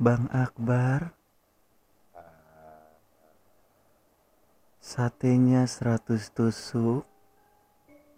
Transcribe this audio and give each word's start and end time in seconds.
Bang 0.00 0.32
Akbar 0.32 1.12
Satenya 4.80 5.68
100 5.68 6.32
tusuk 6.32 7.04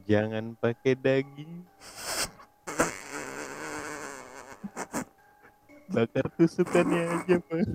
Jangan 0.07 0.55
pakai 0.63 0.95
daging. 0.95 1.67
Bakar 5.91 6.31
tusukannya 6.39 7.03
aja, 7.19 7.43
Bang. 7.51 7.75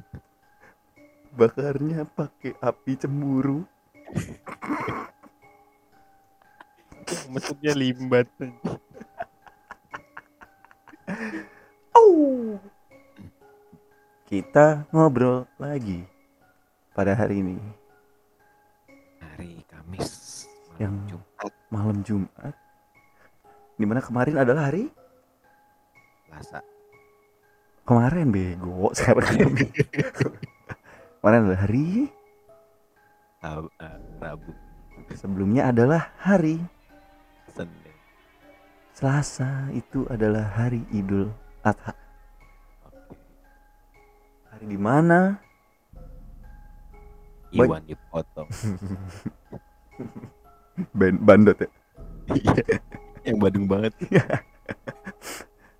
Bakarnya 1.35 2.07
pakai 2.07 2.55
api 2.63 2.95
cemburu 2.95 3.67
Maksudnya 7.27 7.75
limbat 7.75 8.31
aja. 8.39 8.86
Kita 14.27 14.83
ngobrol 14.91 15.47
lagi 15.55 16.04
pada 16.91 17.15
hari 17.15 17.39
ini 17.39 17.55
Hari 19.23 19.63
Kamis. 19.65 20.43
malam 20.68 20.77
Yang- 20.77 20.99
Jumat, 21.09 21.54
malam 21.71 21.97
Jumat 22.04 22.54
di 23.77 23.85
mana 23.85 24.01
kemarin 24.01 24.35
adalah 24.35 24.68
hari 24.68 24.89
Selasa. 26.27 26.59
kemarin 27.87 28.27
bego 28.29 28.89
sekarang 28.97 29.55
kemarin 31.21 31.39
adalah 31.46 31.61
hari 31.63 32.11
Rab- 33.38 33.71
eh, 33.80 33.99
Rabu, 34.17 34.52
sebelumnya 35.13 35.69
adalah 35.71 36.09
hari 36.19 36.57
Senin. 37.47 37.95
Selasa 38.91 39.69
itu 39.71 40.03
adalah 40.09 40.52
hari 40.52 40.81
Idul 40.89 41.30
Adha. 41.61 41.93
Hari 44.58 44.73
di 44.73 44.80
mana. 44.81 45.38
Iwan 47.53 47.86
dipotong. 47.86 48.50
Ban- 50.97 51.22
bandot 51.22 51.58
ya 51.61 51.69
Iya. 52.33 52.81
Yang 53.23 53.38
Badung 53.38 53.66
banget. 53.69 53.94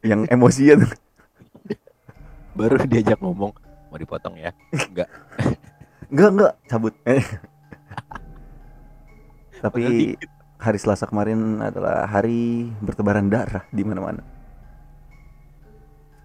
yang 0.06 0.30
emosian 0.30 0.86
Baru 2.54 2.78
diajak 2.86 3.18
ngomong 3.20 3.52
mau 3.90 3.98
dipotong 3.98 4.38
ya. 4.38 4.54
Enggak. 4.72 5.10
enggak 6.08 6.30
enggak 6.38 6.54
cabut 6.70 6.94
tapi 9.66 10.14
hari 10.62 10.78
Selasa 10.78 11.10
kemarin 11.10 11.58
adalah 11.60 12.06
hari 12.06 12.70
bertebaran 12.80 13.26
darah 13.28 13.66
di 13.74 13.82
mana-mana 13.82 14.22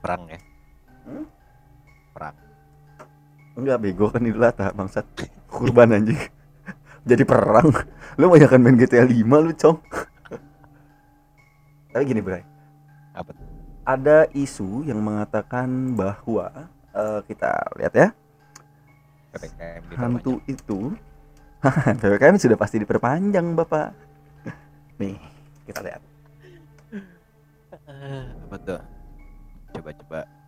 perang 0.05 0.29
ya. 0.29 0.39
Hmm? 1.09 1.25
Enggak 3.53 3.79
bego 3.85 4.09
kan 4.09 4.25
Idul 4.25 4.45
Adha 4.45 4.73
bangsat. 4.73 5.05
Kurban 5.49 5.93
anjing. 5.93 6.19
Jadi 7.09 7.23
perang. 7.27 7.69
Lu 8.17 8.31
banyak 8.31 8.49
kan 8.49 8.61
main 8.63 8.79
GTA 8.79 9.05
5 9.05 9.13
lu 9.45 9.53
cong. 9.53 9.79
Tapi 11.93 12.03
gini 12.09 12.25
bray. 12.25 12.45
Apa 13.13 13.37
tuh? 13.37 13.53
ada 13.83 14.31
isu 14.31 14.87
yang 14.87 15.03
mengatakan 15.03 15.95
bahwa 15.99 16.71
eh, 16.95 17.21
kita 17.27 17.51
lihat 17.79 17.95
ya. 17.95 18.09
PPKM 19.33 19.83
hantu 19.97 20.45
itu 20.45 20.93
PPKM 22.01 22.37
sudah 22.37 22.59
pasti 22.59 22.77
diperpanjang 22.83 23.57
bapak. 23.57 23.97
Nih 25.01 25.17
kita 25.65 25.81
lihat. 25.83 26.03
Apa 28.49 28.57
tuh? 28.61 28.81
Coba-coba. 29.73 30.42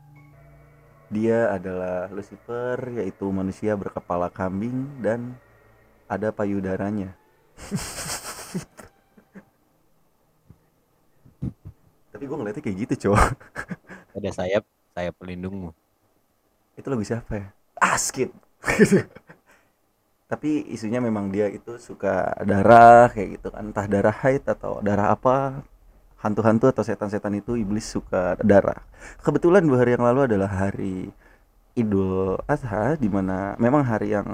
Dia 1.14 1.54
adalah 1.54 2.11
Lucifer 2.11 2.74
yaitu 2.98 3.30
manusia 3.30 3.78
berkepala 3.78 4.27
kambing 4.34 4.90
dan 4.98 5.39
ada 6.11 6.34
payudaranya. 6.34 7.14
Tapi 12.14 12.30
gue 12.30 12.36
ngeliatnya 12.39 12.62
kayak 12.62 12.78
gitu 12.86 12.94
cowok. 13.11 13.30
Ada 14.16 14.30
sayap, 14.30 14.64
sayap 14.94 15.14
pelindungmu. 15.18 15.74
itu 16.74 16.86
lagu 16.90 17.06
siapa 17.06 17.33
ya? 17.39 17.46
Ah 17.78 17.94
skip. 17.94 18.34
Tapi 20.30 20.66
isunya 20.74 20.98
memang 20.98 21.30
dia 21.30 21.46
itu 21.46 21.78
suka 21.78 22.34
darah 22.42 23.10
kayak 23.14 23.39
gitu 23.39 23.55
kan. 23.55 23.70
Entah 23.70 23.86
darah 23.86 24.14
haid 24.14 24.42
atau 24.46 24.83
darah 24.83 25.14
apa 25.14 25.62
hantu-hantu 26.24 26.73
atau 26.73 26.80
setan-setan 26.80 27.36
itu 27.36 27.61
iblis 27.61 27.85
suka 27.85 28.40
darah. 28.40 28.80
Kebetulan 29.20 29.61
dua 29.61 29.85
hari 29.85 30.01
yang 30.01 30.08
lalu 30.08 30.24
adalah 30.24 30.48
hari 30.48 31.12
Idul 31.77 32.40
Adha 32.48 32.96
di 32.96 33.12
mana 33.12 33.52
memang 33.61 33.85
hari 33.85 34.17
yang 34.17 34.24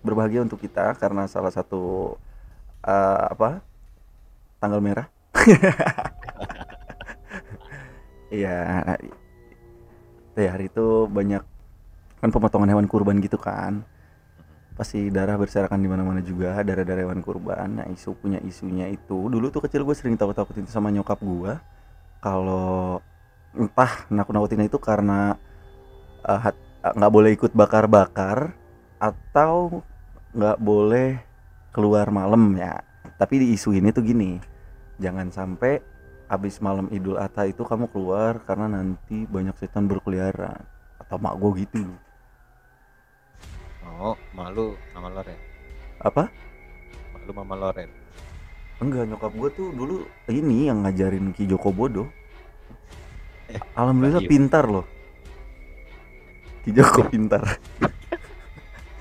berbahagia 0.00 0.40
untuk 0.40 0.64
kita 0.64 0.96
karena 0.96 1.28
salah 1.28 1.52
satu 1.52 2.16
eh, 2.80 3.24
apa 3.28 3.60
tanggal 4.58 4.80
merah. 4.80 5.06
Iya 8.34 8.82
ya 10.34 10.50
hari 10.50 10.66
itu 10.66 11.06
banyak 11.06 11.42
kan 12.18 12.30
pemotongan 12.34 12.70
hewan 12.74 12.90
kurban 12.90 13.22
gitu 13.22 13.38
kan 13.38 13.86
pasti 14.74 15.06
darah 15.06 15.38
berserakan 15.38 15.78
di 15.78 15.86
mana-mana 15.86 16.18
juga 16.18 16.58
darah-darah 16.66 17.06
hewan 17.06 17.22
kurban. 17.22 17.78
Nah 17.78 17.86
isu 17.86 18.18
punya 18.18 18.42
isunya 18.42 18.90
itu 18.90 19.30
dulu 19.30 19.46
tuh 19.54 19.62
kecil 19.62 19.86
gue 19.86 19.94
sering 19.94 20.18
takut-takutin 20.18 20.66
sama 20.66 20.90
nyokap 20.90 21.22
gue. 21.22 21.54
Kalau 22.18 22.98
entah 23.54 24.10
nakut-nakutin 24.10 24.66
itu 24.66 24.78
karena 24.82 25.38
eh, 26.26 26.50
eh, 26.50 26.54
nggak 26.94 27.12
boleh 27.14 27.30
ikut 27.38 27.52
bakar-bakar 27.54 28.50
atau 28.98 29.82
nggak 30.34 30.58
boleh 30.58 31.22
keluar 31.70 32.10
malam 32.10 32.58
ya. 32.58 32.82
Tapi 33.14 33.46
di 33.46 33.46
isu 33.54 33.78
ini 33.78 33.94
tuh 33.94 34.02
gini 34.02 34.42
jangan 34.98 35.30
sampai 35.30 35.78
habis 36.26 36.58
malam 36.58 36.90
Idul 36.90 37.20
Adha 37.20 37.46
itu 37.46 37.62
kamu 37.62 37.94
keluar 37.94 38.42
karena 38.42 38.66
nanti 38.66 39.22
banyak 39.30 39.54
setan 39.54 39.86
berkeliaran. 39.86 40.66
Atau 40.98 41.22
mak 41.22 41.38
gue 41.38 41.62
gitu 41.62 41.86
Oh, 43.86 44.16
malu 44.32 44.74
Mama 44.92 45.08
Loren. 45.10 45.38
apa 45.98 46.28
Malu 47.14 47.30
Mama 47.32 47.54
Loren. 47.56 47.88
enggak 48.76 49.06
nyokap 49.06 49.32
gue 49.32 49.50
tuh 49.52 49.68
dulu 49.70 49.96
ini 50.26 50.66
yang 50.66 50.82
ngajarin 50.82 51.30
Ki 51.30 51.46
Joko 51.46 51.70
Bodo 51.70 52.10
alhamdulillah 53.72 54.18
Bayu. 54.18 54.28
pintar 54.28 54.64
loh 54.66 54.84
Ki 56.60 56.70
Joko 56.70 57.06
pintar 57.06 57.44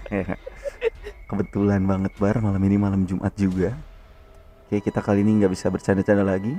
Ya. 0.08 0.38
kebetulan 1.26 1.82
banget 1.82 2.14
bar 2.16 2.38
malam 2.38 2.62
ini 2.62 2.78
malam 2.78 3.02
Jumat 3.04 3.34
juga 3.34 3.74
oke 4.64 4.78
kita 4.78 5.02
kali 5.02 5.26
ini 5.26 5.42
nggak 5.42 5.50
bisa 5.50 5.68
bercanda-canda 5.68 6.22
lagi 6.22 6.54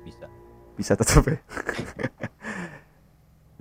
Bisa. 0.00 0.24
bisa 0.74 0.96
tetap 0.96 1.20
ya 1.22 1.36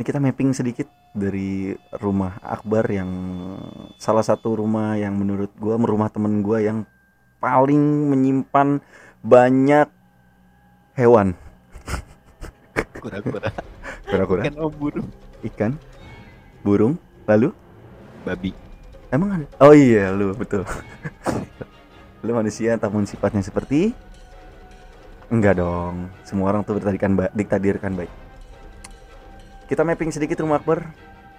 ini 0.02 0.10
kita 0.10 0.18
mapping 0.18 0.50
sedikit 0.50 0.90
dari 1.14 1.78
rumah 2.02 2.42
Akbar 2.42 2.90
yang 2.90 3.06
salah 4.02 4.26
satu 4.26 4.58
rumah 4.58 4.98
yang 4.98 5.14
menurut 5.14 5.54
gua 5.62 5.78
rumah 5.78 6.10
temen 6.10 6.42
gua 6.42 6.58
yang 6.58 6.90
paling 7.38 8.10
menyimpan 8.10 8.82
banyak 9.22 9.86
hewan. 10.98 11.38
Kura-kura. 12.98 13.54
kura-kura. 14.10 14.42
Kan 14.50 14.58
oh 14.58 14.74
burung. 14.74 15.06
ikan 15.54 15.78
burung 16.66 16.98
lalu? 17.30 17.54
Babi. 18.26 18.58
emang 19.14 19.38
ada? 19.38 19.46
Oh 19.62 19.78
iya 19.78 20.10
lu 20.10 20.34
betul. 20.34 20.66
Lu 22.26 22.34
manusia 22.34 22.74
namun 22.74 23.06
sifatnya 23.06 23.46
seperti? 23.46 23.94
Enggak 25.30 25.62
dong. 25.62 26.10
Semua 26.26 26.50
orang 26.50 26.66
tuh 26.66 26.82
ba- 26.82 27.30
diktadirkan 27.38 27.94
baik 27.94 28.21
kita 29.72 29.88
mapping 29.88 30.12
sedikit 30.12 30.44
rumah 30.44 30.60
Akbar 30.60 30.84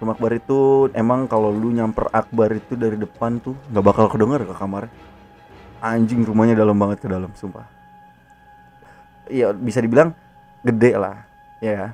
rumah 0.01 0.17
Akbar 0.17 0.33
itu 0.33 0.89
emang 0.97 1.29
kalau 1.29 1.53
lu 1.53 1.69
nyamper 1.69 2.09
Akbar 2.09 2.49
itu 2.57 2.73
dari 2.73 2.97
depan 2.97 3.37
tuh 3.37 3.53
nggak 3.69 3.85
bakal 3.85 4.09
kedenger 4.09 4.41
ke 4.49 4.57
kamar 4.57 4.89
anjing 5.85 6.25
rumahnya 6.25 6.57
dalam 6.57 6.73
banget 6.73 7.05
ke 7.05 7.07
dalam 7.07 7.29
sumpah 7.37 7.69
iya 9.29 9.53
bisa 9.53 9.77
dibilang 9.85 10.17
gede 10.65 10.97
lah 10.97 11.21
ya 11.61 11.93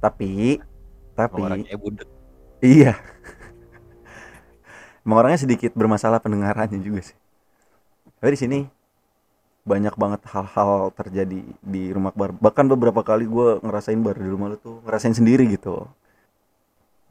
tapi 0.00 0.64
tapi 1.12 1.40
Orangnya 1.44 1.76
budek. 1.76 2.08
Iya. 2.64 2.96
Emang 5.04 5.18
orangnya 5.20 5.44
sedikit 5.44 5.76
bermasalah 5.76 6.22
pendengarannya 6.22 6.80
juga 6.80 7.04
sih. 7.04 7.16
Tapi 8.22 8.30
di 8.32 8.40
sini 8.40 8.58
banyak 9.62 9.94
banget 9.94 10.20
hal-hal 10.26 10.90
terjadi 10.94 11.40
di 11.62 11.82
rumah 11.94 12.10
bar. 12.14 12.34
Bahkan 12.34 12.66
beberapa 12.74 13.00
kali 13.06 13.24
gue 13.30 13.62
ngerasain 13.62 14.00
bar 14.02 14.18
di 14.18 14.28
rumah 14.28 14.52
lu 14.52 14.58
tuh 14.58 14.82
ngerasain 14.86 15.14
sendiri 15.14 15.46
gitu. 15.54 15.86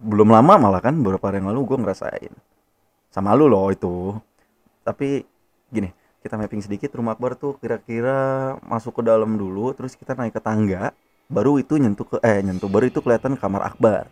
Belum 0.01 0.27
lama 0.29 0.57
malah 0.57 0.81
kan 0.83 0.97
beberapa 0.99 1.31
hari 1.31 1.39
yang 1.39 1.49
lalu 1.53 1.75
gue 1.75 1.77
ngerasain. 1.79 2.33
Sama 3.13 3.35
lu 3.37 3.47
loh 3.47 3.71
itu. 3.71 4.17
Tapi 4.83 5.23
gini, 5.71 5.89
kita 6.25 6.35
mapping 6.35 6.63
sedikit 6.65 6.91
rumah 6.97 7.15
Akbar 7.15 7.37
tuh 7.39 7.55
kira-kira 7.61 8.55
masuk 8.65 8.99
ke 8.99 9.01
dalam 9.05 9.37
dulu 9.39 9.71
terus 9.77 9.93
kita 9.95 10.17
naik 10.17 10.35
ke 10.35 10.41
tangga 10.43 10.91
baru 11.31 11.61
itu 11.61 11.79
nyentuh 11.79 12.07
ke 12.07 12.17
eh 12.25 12.43
nyentuh 12.43 12.67
baru 12.67 12.91
itu 12.91 12.99
kelihatan 12.99 13.39
kamar 13.39 13.63
Akbar 13.71 14.11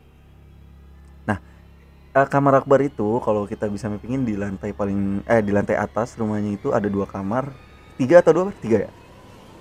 Eh, 2.09 2.25
kamar 2.25 2.57
akbar 2.57 2.81
itu 2.81 3.21
kalau 3.21 3.45
kita 3.45 3.69
bisa 3.69 3.85
mappingin 3.85 4.25
di 4.25 4.33
lantai 4.33 4.73
paling 4.73 5.21
eh 5.29 5.45
di 5.45 5.53
lantai 5.53 5.77
atas 5.77 6.17
rumahnya 6.17 6.57
itu 6.57 6.73
ada 6.73 6.89
dua 6.89 7.05
kamar 7.05 7.53
tiga 7.99 8.23
atau 8.23 8.31
dua 8.31 8.55
tiga 8.63 8.87
ya? 8.87 8.91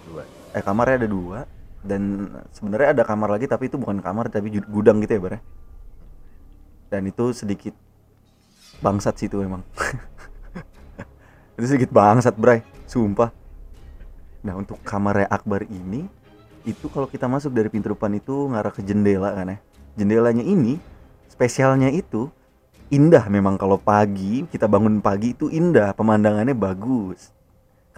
Dua. 0.07 0.23
eh 0.55 0.63
kamarnya 0.63 1.05
ada 1.05 1.11
dua. 1.11 1.39
Dan 1.79 2.27
sebenarnya 2.55 2.95
ada 2.95 3.03
kamar 3.07 3.35
lagi 3.39 3.47
tapi 3.47 3.71
itu 3.71 3.79
bukan 3.79 4.03
kamar 4.03 4.31
tapi 4.31 4.51
gudang 4.67 4.99
gitu 5.03 5.15
ya 5.15 5.23
bare 5.23 5.39
dan 6.89 7.05
itu 7.05 7.37
sedikit 7.37 7.77
bangsat 8.81 9.15
sih 9.21 9.29
itu 9.29 9.41
emang 9.45 9.61
itu 11.57 11.67
sedikit 11.69 11.93
bangsat 11.93 12.35
bray 12.37 12.65
sumpah. 12.89 13.31
Nah 14.41 14.57
untuk 14.57 14.81
kamarnya 14.81 15.29
akbar 15.29 15.69
ini 15.69 16.09
itu 16.65 16.89
kalau 16.89 17.09
kita 17.09 17.29
masuk 17.29 17.53
dari 17.53 17.69
pintu 17.69 17.93
depan 17.93 18.17
itu 18.17 18.49
ngarah 18.49 18.73
ke 18.73 18.81
jendela 18.81 19.37
kan 19.37 19.53
ya? 19.53 19.59
Jendelanya 19.99 20.45
ini 20.45 20.81
spesialnya 21.29 21.93
itu 21.93 22.33
indah 22.89 23.29
memang. 23.29 23.61
Kalau 23.61 23.77
pagi 23.77 24.49
kita 24.49 24.65
bangun 24.65 25.05
pagi 25.05 25.37
itu 25.37 25.53
indah 25.53 25.93
pemandangannya 25.93 26.57
bagus 26.57 27.37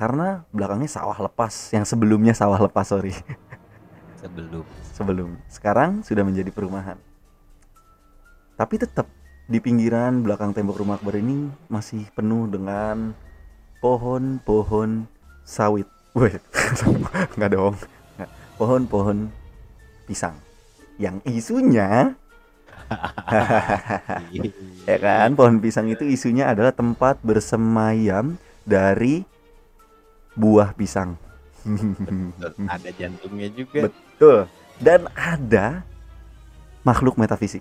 karena 0.00 0.48
belakangnya 0.48 0.88
sawah 0.88 1.20
lepas. 1.20 1.76
Yang 1.76 1.92
sebelumnya 1.92 2.32
sawah 2.32 2.56
lepas 2.56 2.88
sorry. 2.88 3.12
Sebelum. 4.24 4.64
sebelum. 4.96 5.30
Sekarang 5.52 6.00
sudah 6.00 6.24
menjadi 6.24 6.48
perumahan. 6.48 6.96
Tapi 8.56 8.80
tetap 8.80 9.04
di 9.44 9.60
pinggiran 9.60 10.24
belakang 10.24 10.56
tembok 10.56 10.80
rumah 10.80 10.96
akbar 10.96 11.20
ini 11.20 11.52
masih 11.68 12.08
penuh 12.16 12.48
dengan 12.48 13.12
pohon-pohon 13.84 15.04
sawit. 15.44 15.88
Wait, 16.16 16.40
nggak 17.36 17.52
dong. 17.52 17.76
Pohon-pohon 18.56 19.28
pisang. 20.08 20.36
Yang 20.96 21.16
isunya 21.28 22.16
ya 24.88 24.96
kan? 25.00 25.32
Pohon 25.36 25.60
pisang 25.60 25.88
itu 25.92 26.04
isunya 26.08 26.48
adalah 26.48 26.72
tempat 26.72 27.20
bersemayam 27.24 28.36
dari 28.64 29.24
buah 30.38 30.72
pisang 30.74 31.18
Betul, 31.64 32.52
Ada 32.66 32.90
jantungnya 32.96 33.48
juga. 33.52 33.80
Betul. 33.88 34.38
Dan 34.80 35.12
ada 35.12 35.84
makhluk 36.80 37.20
metafisik 37.20 37.60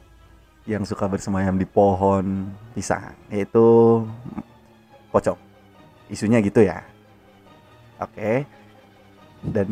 yang 0.63 0.87
suka 0.87 1.09
bersemayam 1.09 1.59
di 1.59 1.67
pohon 1.67 2.47
pisang, 2.71 3.15
yaitu 3.27 4.05
pocong. 5.11 5.39
Isunya 6.07 6.39
gitu 6.39 6.63
ya. 6.63 6.85
Oke. 7.99 8.47
Dan 9.39 9.69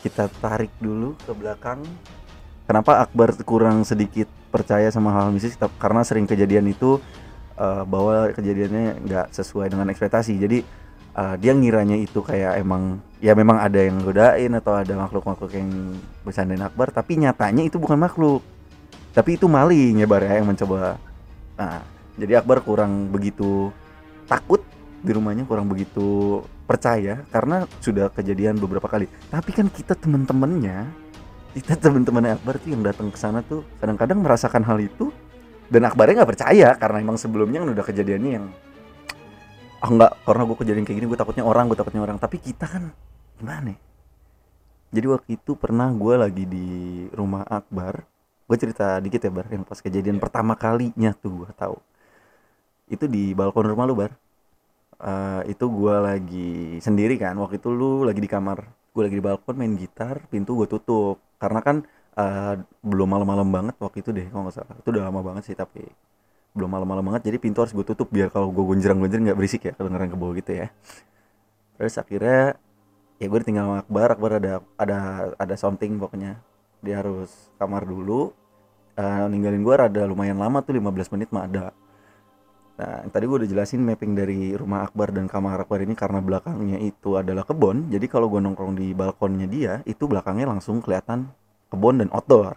kita 0.00 0.28
tarik 0.40 0.72
dulu 0.80 1.16
ke 1.24 1.32
belakang. 1.36 1.84
Kenapa 2.64 3.04
Akbar 3.04 3.36
kurang 3.44 3.84
sedikit 3.84 4.28
percaya 4.48 4.88
sama 4.88 5.12
hal 5.12 5.28
mistis? 5.36 5.56
Karena 5.76 6.00
sering 6.00 6.24
kejadian 6.24 6.72
itu 6.72 6.96
eh, 7.60 7.82
bahwa 7.84 8.32
kejadiannya 8.32 9.04
nggak 9.04 9.26
sesuai 9.36 9.68
dengan 9.68 9.92
ekspektasi. 9.92 10.32
Jadi 10.40 10.64
eh, 11.14 11.34
dia 11.40 11.52
ngiranya 11.54 11.96
itu 11.98 12.20
kayak 12.20 12.60
emang 12.60 13.00
ya 13.22 13.32
memang 13.32 13.56
ada 13.62 13.80
yang 13.80 14.02
godain 14.04 14.52
atau 14.52 14.76
ada 14.76 14.92
makhluk-makhluk 14.98 15.52
yang 15.56 15.70
bercandain 16.26 16.60
Akbar 16.60 16.92
tapi 16.92 17.16
nyatanya 17.18 17.62
itu 17.64 17.80
bukan 17.80 17.98
makhluk. 17.98 18.42
Tapi 19.14 19.38
itu 19.38 19.46
maling 19.46 20.02
ya 20.02 20.06
Bar 20.10 20.26
ya 20.26 20.42
yang 20.42 20.50
mencoba. 20.50 20.98
Nah 21.56 21.80
jadi 22.18 22.42
Akbar 22.42 22.62
kurang 22.66 23.08
begitu 23.08 23.70
takut 24.26 24.60
di 25.04 25.10
rumahnya 25.12 25.44
kurang 25.44 25.68
begitu 25.68 26.40
percaya 26.64 27.22
karena 27.28 27.68
sudah 27.80 28.10
kejadian 28.10 28.58
beberapa 28.58 28.90
kali. 28.90 29.06
Tapi 29.30 29.50
kan 29.54 29.66
kita 29.70 29.94
teman-temannya 29.94 31.04
kita 31.54 31.78
teman-temannya 31.78 32.34
Akbar 32.34 32.58
tuh 32.58 32.74
yang 32.74 32.82
datang 32.82 33.14
ke 33.14 33.18
sana 33.18 33.38
tuh 33.46 33.62
kadang-kadang 33.78 34.18
merasakan 34.18 34.66
hal 34.66 34.82
itu 34.82 35.14
dan 35.70 35.86
Akbarnya 35.86 36.22
nggak 36.22 36.30
percaya 36.34 36.68
karena 36.74 36.98
emang 36.98 37.16
sebelumnya 37.16 37.62
kan 37.62 37.70
udah 37.70 37.84
kejadiannya 37.86 38.30
yang 38.42 38.46
ah 39.84 39.90
nggak 39.92 40.12
karena 40.24 40.42
gue 40.48 40.56
kejadian 40.56 40.84
kayak 40.88 40.96
gini 40.96 41.08
gue 41.12 41.18
takutnya 41.20 41.44
orang 41.44 41.68
gue 41.68 41.76
takutnya 41.76 42.00
orang. 42.00 42.16
Tapi 42.16 42.36
kita 42.40 42.64
kan 42.64 42.88
gimana 43.36 43.76
ya? 43.76 43.78
jadi 44.94 45.06
waktu 45.10 45.30
itu 45.36 45.58
pernah 45.58 45.90
gue 45.90 46.14
lagi 46.14 46.44
di 46.46 46.68
rumah 47.12 47.42
Akbar. 47.44 48.06
Gue 48.46 48.56
cerita 48.60 48.96
dikit 49.02 49.20
ya 49.26 49.32
Bar 49.34 49.50
yang 49.50 49.66
pas 49.66 49.82
kejadian 49.82 50.22
pertama 50.22 50.54
kalinya 50.54 51.10
tuh 51.18 51.44
gue 51.44 51.50
tahu. 51.58 51.76
Itu 52.86 53.10
di 53.10 53.34
balkon 53.34 53.66
rumah 53.66 53.84
lu 53.90 53.98
Bar. 53.98 54.12
Eh, 55.02 55.42
itu 55.52 55.64
gue 55.66 55.94
lagi 55.98 56.52
sendiri 56.78 57.18
kan. 57.18 57.34
Waktu 57.42 57.58
itu 57.58 57.68
lu 57.74 58.06
lagi 58.06 58.22
di 58.22 58.30
kamar. 58.30 58.62
Gue 58.94 59.02
lagi 59.10 59.16
di 59.18 59.24
balkon 59.24 59.56
main 59.58 59.74
gitar 59.74 60.22
pintu 60.30 60.54
gue 60.62 60.68
tutup. 60.70 61.18
Karena 61.42 61.60
kan 61.66 61.82
eh, 62.14 62.54
belum 62.86 63.08
malam-malam 63.10 63.48
banget 63.50 63.74
waktu 63.82 63.98
itu 64.04 64.10
deh 64.14 64.26
kalau 64.30 64.46
nggak 64.46 64.56
salah. 64.62 64.76
Itu 64.78 64.88
udah 64.94 65.02
lama 65.10 65.20
banget 65.26 65.42
sih 65.50 65.56
tapi 65.58 65.82
belum 66.54 66.70
malam-malam 66.70 67.04
banget 67.10 67.28
jadi 67.28 67.36
pintu 67.42 67.60
harus 67.66 67.74
gue 67.74 67.82
tutup 67.82 68.08
biar 68.14 68.30
kalau 68.30 68.48
gue 68.54 68.62
gonjreng-gonjreng 68.62 69.26
nggak 69.26 69.38
berisik 69.38 69.62
ya 69.66 69.72
kedengeran 69.74 70.08
ke 70.10 70.16
bawah 70.18 70.34
gitu 70.38 70.52
ya. 70.54 70.66
Terus 71.76 71.94
akhirnya 71.98 72.56
ya 73.18 73.26
gue 73.26 73.40
tinggal 73.42 73.64
sama 73.66 73.76
Akbar 73.82 74.08
Akbar 74.14 74.30
ada 74.38 74.52
ada 74.78 74.98
ada 75.34 75.54
something 75.58 75.98
pokoknya. 75.98 76.38
Dia 76.84 77.02
harus 77.02 77.50
kamar 77.58 77.82
dulu 77.88 78.32
Eh, 78.94 79.26
ninggalin 79.26 79.66
gue 79.66 79.74
rada 79.74 80.06
lumayan 80.06 80.38
lama 80.38 80.62
tuh 80.62 80.78
15 80.78 81.10
menit 81.18 81.28
mah 81.34 81.50
ada. 81.50 81.74
Nah 82.78 83.02
tadi 83.10 83.26
gue 83.26 83.36
udah 83.42 83.50
jelasin 83.50 83.82
mapping 83.82 84.14
dari 84.14 84.54
rumah 84.54 84.86
Akbar 84.86 85.10
dan 85.10 85.26
kamar 85.26 85.66
Akbar 85.66 85.82
ini 85.82 85.98
karena 85.98 86.22
belakangnya 86.22 86.78
itu 86.78 87.18
adalah 87.18 87.42
kebun 87.46 87.90
jadi 87.90 88.06
kalau 88.10 88.26
gue 88.30 88.42
nongkrong 88.42 88.74
di 88.74 88.90
balkonnya 88.94 89.46
dia 89.46 89.72
itu 89.86 90.06
belakangnya 90.10 90.46
langsung 90.50 90.78
kelihatan 90.78 91.26
kebun 91.74 92.06
dan 92.06 92.08
outdoor. 92.14 92.54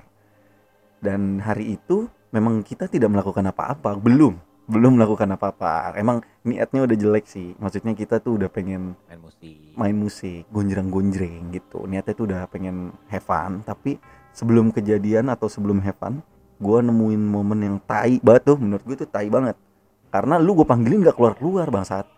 Dan 1.01 1.41
hari 1.41 1.77
itu 1.81 2.05
memang 2.31 2.63
kita 2.63 2.89
tidak 2.91 3.11
melakukan 3.11 3.45
apa-apa. 3.49 3.95
Belum. 3.99 4.35
Belum 4.67 4.99
melakukan 4.99 5.31
apa-apa. 5.31 5.95
Emang 5.95 6.19
niatnya 6.43 6.83
udah 6.83 6.97
jelek 6.99 7.25
sih. 7.27 7.55
Maksudnya 7.55 7.95
kita 7.95 8.19
tuh 8.19 8.35
udah 8.41 8.49
pengen 8.51 8.99
Main 9.07 9.21
musik. 9.23 9.55
main 9.79 9.95
musik 9.95 10.43
gonjreng-gonjreng 10.51 11.55
gitu. 11.55 11.87
Niatnya 11.87 12.13
tuh 12.13 12.25
udah 12.27 12.41
pengen 12.51 12.91
have 13.07 13.23
fun. 13.23 13.63
Tapi 13.63 13.95
sebelum 14.35 14.75
kejadian 14.75 15.31
atau 15.31 15.47
sebelum 15.47 15.79
have 15.83 15.95
fun 15.95 16.19
gue 16.57 16.79
nemuin 16.81 17.21
momen 17.21 17.59
yang 17.63 17.77
tai 17.79 18.19
banget 18.19 18.43
tuh. 18.53 18.57
Menurut 18.59 18.83
gue 18.83 19.07
tuh 19.07 19.09
tai 19.09 19.31
banget. 19.31 19.55
Karena 20.11 20.35
lu 20.35 20.55
gue 20.55 20.67
panggilin 20.67 21.03
gak 21.03 21.15
keluar 21.15 21.35
keluar 21.35 21.67
bang 21.71 21.87
saat 21.87 22.17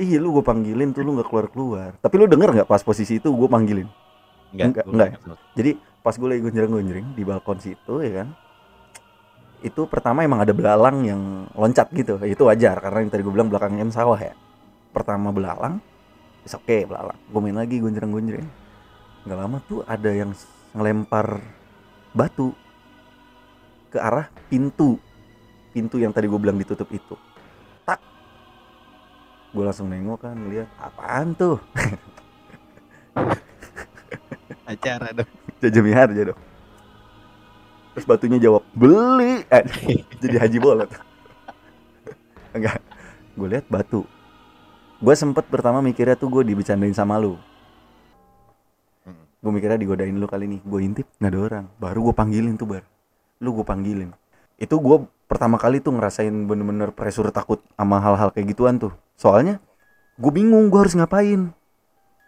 iya 0.00 0.16
lu 0.16 0.32
gue 0.32 0.44
panggilin 0.44 0.94
tuh 0.94 1.04
lu 1.04 1.18
gak 1.20 1.28
keluar 1.28 1.46
keluar 1.52 1.90
tapi 2.00 2.14
lu 2.16 2.24
denger 2.28 2.50
nggak 2.62 2.68
pas 2.68 2.80
posisi 2.80 3.20
itu 3.20 3.28
gue 3.28 3.48
panggilin? 3.48 3.88
Enggak, 4.52 4.84
gua 4.84 4.92
enggak. 4.92 5.08
ingat. 5.16 5.38
jadi 5.56 5.70
pas 6.04 6.14
gue 6.16 6.28
lagi 6.28 6.40
gonjreng-gonjreng 6.44 7.06
di 7.16 7.22
balkon 7.24 7.58
situ 7.60 7.94
ya 8.04 8.12
kan 8.22 8.28
itu 9.62 9.86
pertama 9.86 10.26
emang 10.26 10.42
ada 10.42 10.50
belalang 10.50 11.06
yang 11.06 11.46
loncat 11.54 11.88
gitu. 11.94 12.18
Itu 12.26 12.50
wajar 12.50 12.82
karena 12.82 12.98
yang 13.06 13.10
tadi 13.14 13.22
gue 13.22 13.32
bilang 13.32 13.48
belakangnya 13.48 13.86
kan 13.88 13.92
sawah 13.94 14.18
ya. 14.18 14.34
Pertama 14.90 15.30
belalang 15.30 15.78
is 16.42 16.52
oke 16.52 16.86
belalang. 16.90 17.18
Gue 17.30 17.40
main 17.40 17.56
lagi 17.56 17.78
gonjreng-gonjreng 17.78 18.46
nggak 19.22 19.38
lama 19.38 19.62
tuh 19.70 19.86
ada 19.86 20.10
yang 20.10 20.34
ngelempar 20.74 21.38
batu 22.10 22.50
ke 23.88 24.02
arah 24.02 24.26
pintu. 24.50 24.98
Pintu 25.72 25.96
yang 25.96 26.12
tadi 26.12 26.28
gue 26.28 26.36
bilang 26.36 26.58
ditutup 26.58 26.90
itu. 26.92 27.16
Tak. 27.86 28.02
Gue 29.54 29.64
langsung 29.64 29.88
nengok 29.88 30.20
kan 30.20 30.36
lihat 30.50 30.68
apaan 30.76 31.32
tuh? 31.32 31.56
Acara 34.68 35.16
dong. 35.16 35.30
Jajami 35.64 35.92
harja 35.96 36.22
dong. 36.34 36.40
Terus 37.92 38.06
batunya 38.08 38.38
jawab 38.40 38.64
beli. 38.72 39.44
Eh, 39.52 39.64
jadi 40.22 40.36
haji 40.40 40.58
bolot. 40.58 40.90
Enggak. 42.56 42.80
Gue 43.36 43.48
lihat 43.48 43.68
batu. 43.68 44.04
Gue 45.02 45.14
sempet 45.16 45.44
pertama 45.48 45.84
mikirnya 45.84 46.16
tuh 46.16 46.28
gue 46.32 46.42
dibecandain 46.46 46.94
sama 46.96 47.20
lu. 47.20 47.36
Gue 49.42 49.50
mikirnya 49.50 49.74
digodain 49.74 50.14
lu 50.14 50.24
kali 50.30 50.46
nih. 50.46 50.60
Gue 50.62 50.80
intip 50.86 51.06
nggak 51.18 51.32
ada 51.32 51.40
orang. 51.40 51.64
Baru 51.76 52.08
gue 52.08 52.14
panggilin 52.14 52.54
tuh 52.56 52.68
bar. 52.70 52.84
Lu 53.42 53.52
gue 53.52 53.66
panggilin. 53.66 54.14
Itu 54.56 54.78
gue 54.78 55.02
pertama 55.26 55.58
kali 55.58 55.82
tuh 55.82 55.96
ngerasain 55.96 56.32
bener-bener 56.46 56.94
pressure 56.94 57.28
takut 57.34 57.58
sama 57.74 57.98
hal-hal 57.98 58.30
kayak 58.30 58.54
gituan 58.54 58.78
tuh. 58.78 58.94
Soalnya 59.18 59.58
gue 60.16 60.32
bingung 60.32 60.70
gue 60.70 60.80
harus 60.80 60.94
ngapain. 60.94 61.50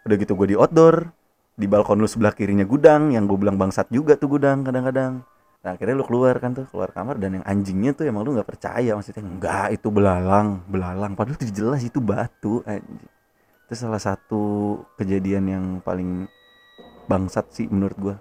Udah 0.05 0.15
gitu 0.19 0.35
gue 0.35 0.53
di 0.53 0.55
outdoor, 0.59 1.09
di 1.55 1.65
balkon 1.65 2.03
lu 2.03 2.05
sebelah 2.05 2.35
kirinya 2.35 2.67
gudang 2.67 3.15
yang 3.15 3.25
gue 3.25 3.37
bilang 3.39 3.55
bangsat 3.55 3.87
juga 3.89 4.19
tuh 4.19 4.35
gudang 4.35 4.67
kadang-kadang 4.67 5.23
nah 5.65 5.73
akhirnya 5.73 5.97
lu 5.97 6.05
keluar 6.05 6.37
kan 6.37 6.53
tuh 6.53 6.69
keluar 6.69 6.93
kamar 6.93 7.17
dan 7.17 7.41
yang 7.41 7.45
anjingnya 7.49 7.97
tuh 7.97 8.05
emang 8.05 8.21
lu 8.21 8.37
nggak 8.37 8.45
percaya 8.45 8.93
maksudnya 8.93 9.25
enggak 9.25 9.73
itu 9.73 9.89
belalang 9.89 10.61
belalang. 10.69 11.17
Padahal 11.17 11.41
itu 11.41 11.49
jelas 11.49 11.81
itu 11.81 11.97
batu 11.97 12.61
anjing. 12.69 13.09
Itu 13.65 13.73
salah 13.73 13.97
satu 13.97 14.77
kejadian 15.01 15.49
yang 15.49 15.65
paling 15.81 16.29
bangsat 17.09 17.49
sih 17.49 17.65
menurut 17.65 17.97
gua. 17.97 18.15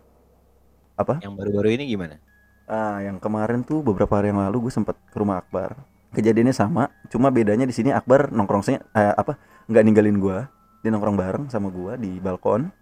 Apa? 0.96 1.20
Yang 1.20 1.36
baru-baru 1.36 1.68
ini 1.76 1.84
gimana? 1.84 2.16
ah 2.64 2.96
yang 3.04 3.20
kemarin 3.20 3.60
tuh 3.60 3.84
beberapa 3.84 4.16
hari 4.16 4.32
yang 4.32 4.40
lalu 4.40 4.68
gue 4.68 4.72
sempet 4.72 4.96
ke 5.12 5.16
rumah 5.20 5.44
Akbar. 5.44 5.76
Kejadiannya 6.16 6.56
sama 6.56 6.88
cuma 7.12 7.28
bedanya 7.28 7.68
di 7.68 7.76
sini 7.76 7.92
Akbar 7.92 8.32
nongkrongnya 8.32 8.80
eh, 8.96 9.12
apa 9.12 9.36
nggak 9.68 9.84
ninggalin 9.84 10.16
gua. 10.16 10.48
Dia 10.80 10.88
nongkrong 10.88 11.16
bareng 11.16 11.44
sama 11.52 11.68
gua 11.68 12.00
di 12.00 12.16
balkon 12.24 12.72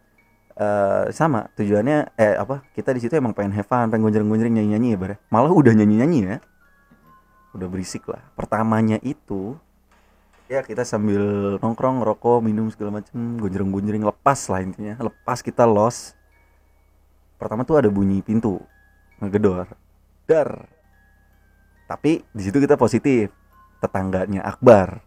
eh 0.53 1.09
sama 1.17 1.49
tujuannya 1.57 2.13
eh 2.21 2.37
apa 2.37 2.61
kita 2.77 2.93
di 2.93 3.01
situ 3.01 3.17
emang 3.17 3.33
pengen 3.33 3.57
have 3.57 3.65
fun 3.65 3.89
pengen 3.89 4.05
gonjreng 4.05 4.29
gonjreng 4.29 4.55
nyanyi 4.57 4.71
nyanyi 4.77 4.89
ya. 4.95 4.99
Bare 5.01 5.17
malah 5.33 5.53
udah 5.53 5.73
nyanyi 5.73 5.97
nyanyi 6.05 6.19
ya. 6.25 6.37
Udah 7.57 7.67
berisik 7.69 8.09
lah. 8.09 8.21
Pertamanya 8.37 9.01
itu 9.05 9.57
ya 10.53 10.61
kita 10.61 10.85
sambil 10.85 11.57
nongkrong 11.65 12.05
ngerokok 12.05 12.45
minum 12.45 12.69
segala 12.69 13.01
macem 13.01 13.41
gonjreng 13.41 13.73
gonjreng 13.73 14.05
lepas 14.05 14.41
lah 14.53 14.61
intinya. 14.61 15.01
Lepas 15.01 15.41
kita 15.41 15.65
los. 15.65 16.13
Pertama 17.41 17.65
tuh 17.65 17.81
ada 17.81 17.89
bunyi 17.89 18.21
pintu 18.21 18.61
ngegedor. 19.19 19.67
Dar. 20.29 20.69
Tapi 21.89 22.25
di 22.33 22.43
situ 22.45 22.61
kita 22.61 22.77
positif. 22.77 23.33
Tetangganya 23.83 24.47
Akbar. 24.47 25.03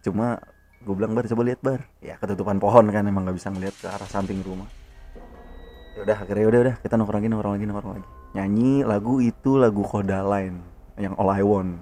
Cuma 0.00 0.40
gue 0.82 0.94
bilang 0.98 1.14
bar 1.14 1.24
coba 1.30 1.42
lihat 1.46 1.60
bar. 1.62 1.80
Ya 2.02 2.18
ketutupan 2.18 2.58
pohon 2.58 2.90
kan 2.90 3.06
emang 3.06 3.22
nggak 3.22 3.38
bisa 3.38 3.48
ngeliat 3.54 3.74
ke 3.78 3.86
arah 3.86 4.08
samping 4.10 4.42
rumah. 4.42 4.66
Ya 5.94 6.08
udah 6.08 6.16
akhirnya 6.24 6.46
udah 6.48 6.60
udah 6.68 6.74
kita 6.82 6.94
nongkrong 6.98 7.20
lagi 7.22 7.28
nongkrong 7.30 7.54
lagi 7.54 7.64
nongkrong 7.70 7.94
lagi. 8.00 8.08
Nyanyi 8.32 8.72
lagu 8.82 9.14
itu 9.22 9.50
lagu 9.60 9.82
Kodaline 9.86 10.58
yang 10.98 11.14
All 11.20 11.30
I 11.30 11.44
Want. 11.46 11.78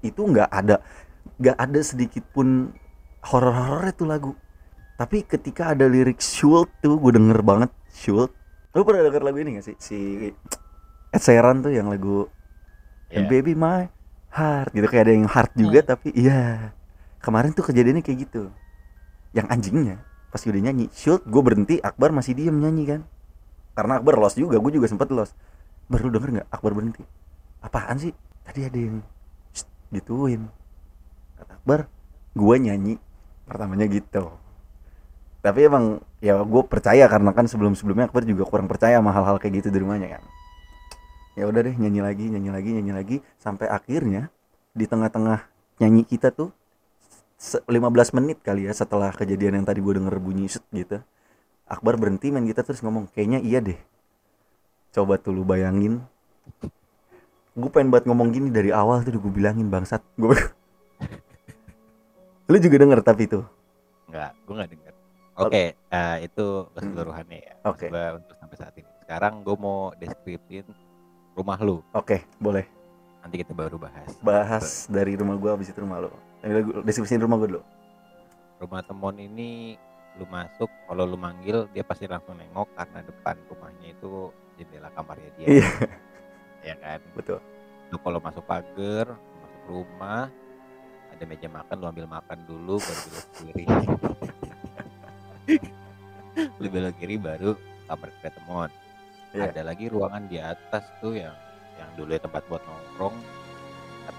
Itu 0.00 0.24
nggak 0.24 0.48
ada 0.48 0.80
nggak 1.38 1.56
ada 1.60 1.80
sedikit 1.84 2.24
pun 2.32 2.72
horor 3.28 3.52
horor 3.52 3.84
itu 3.92 4.04
lagu. 4.08 4.32
Tapi 4.98 5.22
ketika 5.28 5.76
ada 5.76 5.86
lirik 5.86 6.18
Schult 6.18 6.72
tuh 6.82 6.98
gue 6.98 7.12
denger 7.14 7.44
banget 7.44 7.70
Schult 7.92 8.34
lu 8.76 8.86
pernah 8.86 9.10
denger 9.10 9.22
lagu 9.26 9.38
ini 9.42 9.58
gak 9.58 9.66
sih? 9.66 9.76
Si 9.80 9.98
Ed 11.10 11.22
Sheeran 11.22 11.66
tuh 11.66 11.74
yang 11.74 11.90
lagu. 11.90 12.30
And 13.10 13.26
baby 13.26 13.56
my 13.56 13.88
heart 14.30 14.70
gitu. 14.70 14.86
Kayak 14.86 15.08
ada 15.08 15.12
yang 15.18 15.26
heart 15.26 15.52
juga 15.58 15.80
tapi 15.82 16.14
iya 16.14 16.76
kemarin 17.22 17.54
tuh 17.54 17.66
kejadiannya 17.66 18.02
kayak 18.02 18.28
gitu. 18.28 18.50
Yang 19.34 19.46
anjingnya 19.52 19.96
pas 20.28 20.44
udah 20.44 20.60
nyanyi 20.60 20.92
shoot 20.92 21.24
gue 21.24 21.40
berhenti 21.40 21.80
Akbar 21.80 22.12
masih 22.12 22.36
diem 22.36 22.56
nyanyi 22.56 22.84
kan. 22.84 23.00
Karena 23.72 24.02
Akbar 24.02 24.18
lost 24.20 24.36
juga 24.36 24.58
gue 24.60 24.72
juga 24.74 24.86
sempet 24.90 25.08
lost. 25.14 25.32
Baru 25.88 26.12
denger 26.12 26.40
nggak? 26.40 26.48
Akbar 26.52 26.72
berhenti. 26.76 27.02
Apaan 27.64 27.96
sih? 27.96 28.12
Tadi 28.44 28.60
ada 28.64 28.78
yang 28.78 29.00
"Shh," 29.54 29.68
gituin. 29.94 30.48
Kata 31.38 31.52
Akbar 31.56 31.88
gue 32.36 32.54
nyanyi. 32.58 32.94
Pertamanya 33.48 33.88
gitu. 33.88 34.28
Tapi 35.40 35.64
emang 35.64 36.02
ya 36.18 36.42
gue 36.42 36.62
percaya 36.66 37.06
karena 37.08 37.30
kan 37.32 37.46
sebelum 37.48 37.72
sebelumnya 37.72 38.10
Akbar 38.10 38.26
juga 38.26 38.44
kurang 38.44 38.66
percaya 38.68 38.98
sama 38.98 39.14
hal-hal 39.14 39.38
kayak 39.40 39.64
gitu 39.64 39.68
di 39.72 39.78
rumahnya 39.80 40.18
kan. 40.18 40.22
Ya 41.38 41.46
udah 41.46 41.62
deh 41.62 41.72
nyanyi 41.78 42.02
lagi 42.02 42.26
nyanyi 42.26 42.50
lagi 42.50 42.70
nyanyi 42.74 42.92
lagi 42.92 43.16
sampai 43.38 43.70
akhirnya 43.70 44.28
di 44.74 44.90
tengah-tengah 44.90 45.46
nyanyi 45.78 46.02
kita 46.02 46.34
tuh 46.34 46.50
15 47.38 47.70
menit 48.18 48.42
kali 48.42 48.66
ya 48.66 48.74
setelah 48.74 49.14
kejadian 49.14 49.62
yang 49.62 49.66
tadi 49.66 49.78
gue 49.78 49.94
denger 49.94 50.18
bunyi 50.18 50.50
set 50.50 50.66
gitu 50.74 50.98
Akbar 51.68 51.94
berhenti 51.94 52.34
main 52.34 52.44
kita 52.44 52.66
terus 52.66 52.82
ngomong 52.82 53.06
kayaknya 53.14 53.38
iya 53.38 53.62
deh 53.62 53.78
coba 54.90 55.22
tuh 55.22 55.30
lu 55.30 55.46
bayangin 55.46 56.02
gue 57.54 57.70
pengen 57.70 57.94
banget 57.94 58.10
ngomong 58.10 58.34
gini 58.34 58.50
dari 58.50 58.74
awal 58.74 59.06
tuh 59.06 59.14
gue 59.14 59.30
bilangin 59.30 59.70
bangsat 59.70 60.02
gue 60.18 60.34
lu 62.50 62.56
juga 62.58 62.76
denger 62.82 63.00
tapi 63.02 63.30
itu 63.30 63.42
Enggak, 64.08 64.32
gue 64.40 64.54
nggak 64.56 64.70
denger. 64.72 64.94
Oke, 65.36 65.64
eh, 65.76 66.16
itu 66.24 66.46
keseluruhannya 66.72 67.38
ya. 67.44 67.54
Oke. 67.68 67.92
Coba 67.92 68.16
untuk 68.16 68.40
sampai 68.40 68.56
saat 68.56 68.74
ini. 68.80 68.88
Sekarang 69.04 69.44
gue 69.44 69.52
mau 69.52 69.92
deskripsiin 70.00 70.64
rumah 71.36 71.60
lu. 71.60 71.84
oke 71.92 72.24
boleh 72.40 72.64
Nanti 73.20 73.44
kita 73.44 73.52
baru 73.52 73.76
bahas. 73.78 74.16
bahas 74.18 74.88
dari 74.88 75.14
rumah 75.14 75.36
gue 75.36 75.50
habis 75.52 75.70
itu 75.70 75.78
rumah 75.78 76.02
lu 76.02 76.10
Deskripsiin 76.86 77.22
rumah 77.22 77.38
gue 77.42 77.56
dulu 77.56 77.62
Rumah 78.58 78.82
temon 78.86 79.16
ini 79.18 79.78
lu 80.18 80.26
masuk, 80.26 80.66
kalau 80.90 81.06
lu 81.06 81.14
manggil 81.14 81.70
dia 81.70 81.86
pasti 81.86 82.10
langsung 82.10 82.34
nengok 82.34 82.66
karena 82.74 83.06
depan 83.06 83.38
rumahnya 83.46 83.94
itu 83.94 84.34
jendela 84.58 84.90
kamarnya 84.90 85.30
dia. 85.38 85.46
Iya. 85.46 85.70
Ya 86.66 86.74
kan. 86.82 86.98
betul 87.14 87.38
Lu 87.88 87.96
kalau 88.02 88.20
masuk 88.20 88.44
pagar, 88.44 89.14
masuk 89.14 89.62
rumah, 89.70 90.28
ada 91.14 91.24
meja 91.24 91.48
makan, 91.48 91.76
lu 91.80 91.86
ambil 91.88 92.06
makan 92.10 92.38
dulu, 92.44 92.76
baru 92.76 93.00
belok 93.08 93.28
kiri. 93.38 93.64
lu 96.60 96.66
belok 96.68 96.94
kiri 97.00 97.16
baru 97.16 97.56
kamar 97.88 98.10
ketemon. 98.20 98.70
Iya. 99.32 99.48
Ada 99.54 99.62
lagi 99.64 99.88
ruangan 99.88 100.28
di 100.28 100.36
atas 100.36 100.84
tuh 101.00 101.16
yang 101.16 101.32
yang 101.78 101.88
dulu 101.94 102.10
ya 102.12 102.20
tempat 102.20 102.42
buat 102.50 102.60
nongkrong, 102.66 103.16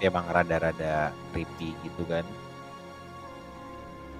emang 0.08 0.26
rada-rada 0.36 0.94
creepy 1.32 1.70
gitu 1.86 2.04
kan. 2.12 2.26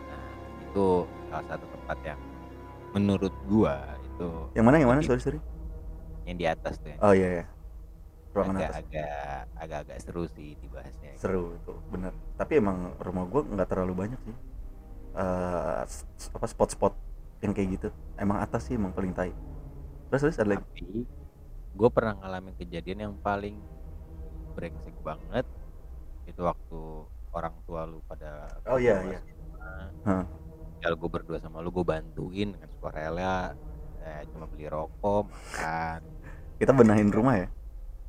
Nah, 0.08 0.24
itu 0.64 0.86
salah 1.30 1.46
satu 1.50 1.66
tempat 1.74 1.98
yang 2.04 2.22
menurut 2.96 3.34
gua 3.46 3.76
itu 4.02 4.30
yang 4.58 4.66
mana 4.66 4.78
yang 4.82 4.90
mana? 4.92 5.02
sorry 5.06 5.22
sorry. 5.22 5.40
Yang 6.28 6.38
di 6.42 6.46
atas 6.48 6.74
tuh 6.80 6.90
yang 6.96 7.04
oh 7.04 7.14
iya 7.16 7.30
ya 7.44 7.46
ruangan 8.36 8.58
atas. 8.62 8.78
agak-agak 8.80 9.44
agak-agak 9.58 9.98
seru 10.04 10.24
sih 10.30 10.56
dibahasnya. 10.62 11.14
seru 11.20 11.54
itu 11.58 11.74
bener. 11.92 12.14
Tapi 12.40 12.54
emang 12.62 12.78
rumah 13.06 13.26
gue 13.28 13.42
nggak 13.54 13.70
terlalu 13.72 13.94
banyak 14.08 14.20
sih. 14.26 14.36
Eh, 15.18 15.82
s- 15.90 16.32
apa 16.36 16.46
spot-spot 16.48 16.94
yang 17.44 17.54
kayak 17.56 17.70
gitu. 17.80 17.88
Emang 18.20 18.40
atas 18.46 18.68
sih 18.70 18.76
emang 18.80 18.94
paling 18.96 19.12
tai. 19.18 19.32
Terus 20.10 20.22
terus 20.24 20.38
ada 20.42 20.52
lagi? 20.58 20.66
Gue 21.78 21.90
pernah 21.94 22.18
ngalamin 22.18 22.56
kejadian 22.58 23.00
yang 23.10 23.16
paling 23.22 23.56
brengsek 24.58 24.96
banget 25.06 25.46
itu 26.30 26.42
waktu 26.46 26.80
orang 27.34 27.56
tua 27.66 27.86
lu 27.86 28.02
pada 28.06 28.50
Oh, 28.70 28.78
iya, 28.78 29.02
iya. 29.06 29.20
Kalau 30.80 30.96
gue 30.96 31.10
berdua 31.12 31.38
sama 31.44 31.60
lu 31.60 31.70
gue 31.76 31.84
bantuin 31.84 32.56
dengan 32.56 32.70
sukarela 32.72 33.54
eh, 34.00 34.24
cuma 34.32 34.48
beli 34.48 34.66
rokok 34.72 35.28
makan. 35.28 36.00
Kita 36.56 36.72
benahin 36.72 37.12
rumah 37.12 37.36
ya? 37.36 37.48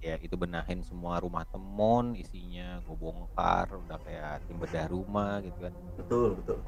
Ya 0.00 0.16
itu 0.22 0.32
benahin 0.32 0.80
semua 0.80 1.20
rumah 1.20 1.44
temon 1.50 2.16
isinya 2.16 2.80
gue 2.80 2.96
bongkar 2.96 3.68
udah 3.74 3.98
kayak 4.00 4.46
tim 4.48 4.56
bedah 4.56 4.86
rumah 4.88 5.42
gitu 5.44 5.58
kan. 5.68 5.74
Betul 5.98 6.28
betul. 6.40 6.58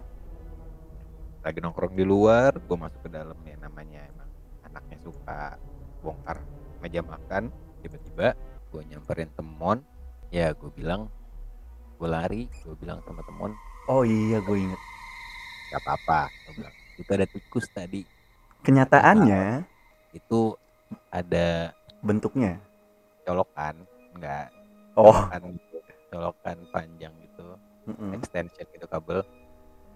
Lagi 1.43 1.59
nongkrong 1.63 1.95
di 1.97 2.05
luar 2.05 2.55
gue 2.61 2.77
masuk 2.77 3.01
ke 3.07 3.11
dalam 3.11 3.39
ya 3.47 3.57
namanya 3.63 4.05
emang 4.11 4.31
anaknya 4.69 4.99
suka 5.01 5.57
bongkar 6.05 6.43
meja 6.83 7.01
makan. 7.01 7.49
Tiba-tiba 7.81 8.35
gue 8.69 8.83
nyamperin 8.91 9.31
temon 9.39 9.81
ya 10.35 10.51
gue 10.53 10.71
bilang 10.75 11.09
gue 12.03 12.11
lari 12.11 12.51
gue 12.67 12.75
bilang 12.83 12.99
sama 13.07 13.23
temon 13.23 13.55
oh 13.87 14.03
iya 14.03 14.43
gue 14.43 14.59
inget 14.59 14.81
gak 15.71 15.87
apa-apa 15.87 16.27
gue 16.27 16.53
bilang. 16.59 16.75
Itu 16.99 17.11
ada 17.15 17.27
tikus 17.31 17.71
tadi. 17.71 18.03
Kenyataannya 18.67 19.63
itu 20.13 20.59
ada 21.09 21.71
bentuknya? 22.03 22.59
Colokan 23.23 23.87
enggak 24.19 24.51
oh. 24.99 25.15
Colokan 25.15 25.55
gitu, 25.55 25.79
colokan 26.11 26.59
panjang 26.75 27.15
gitu 27.23 27.47
mm-mm. 27.87 28.19
extension 28.19 28.67
gitu 28.67 28.87
kabel. 28.91 29.23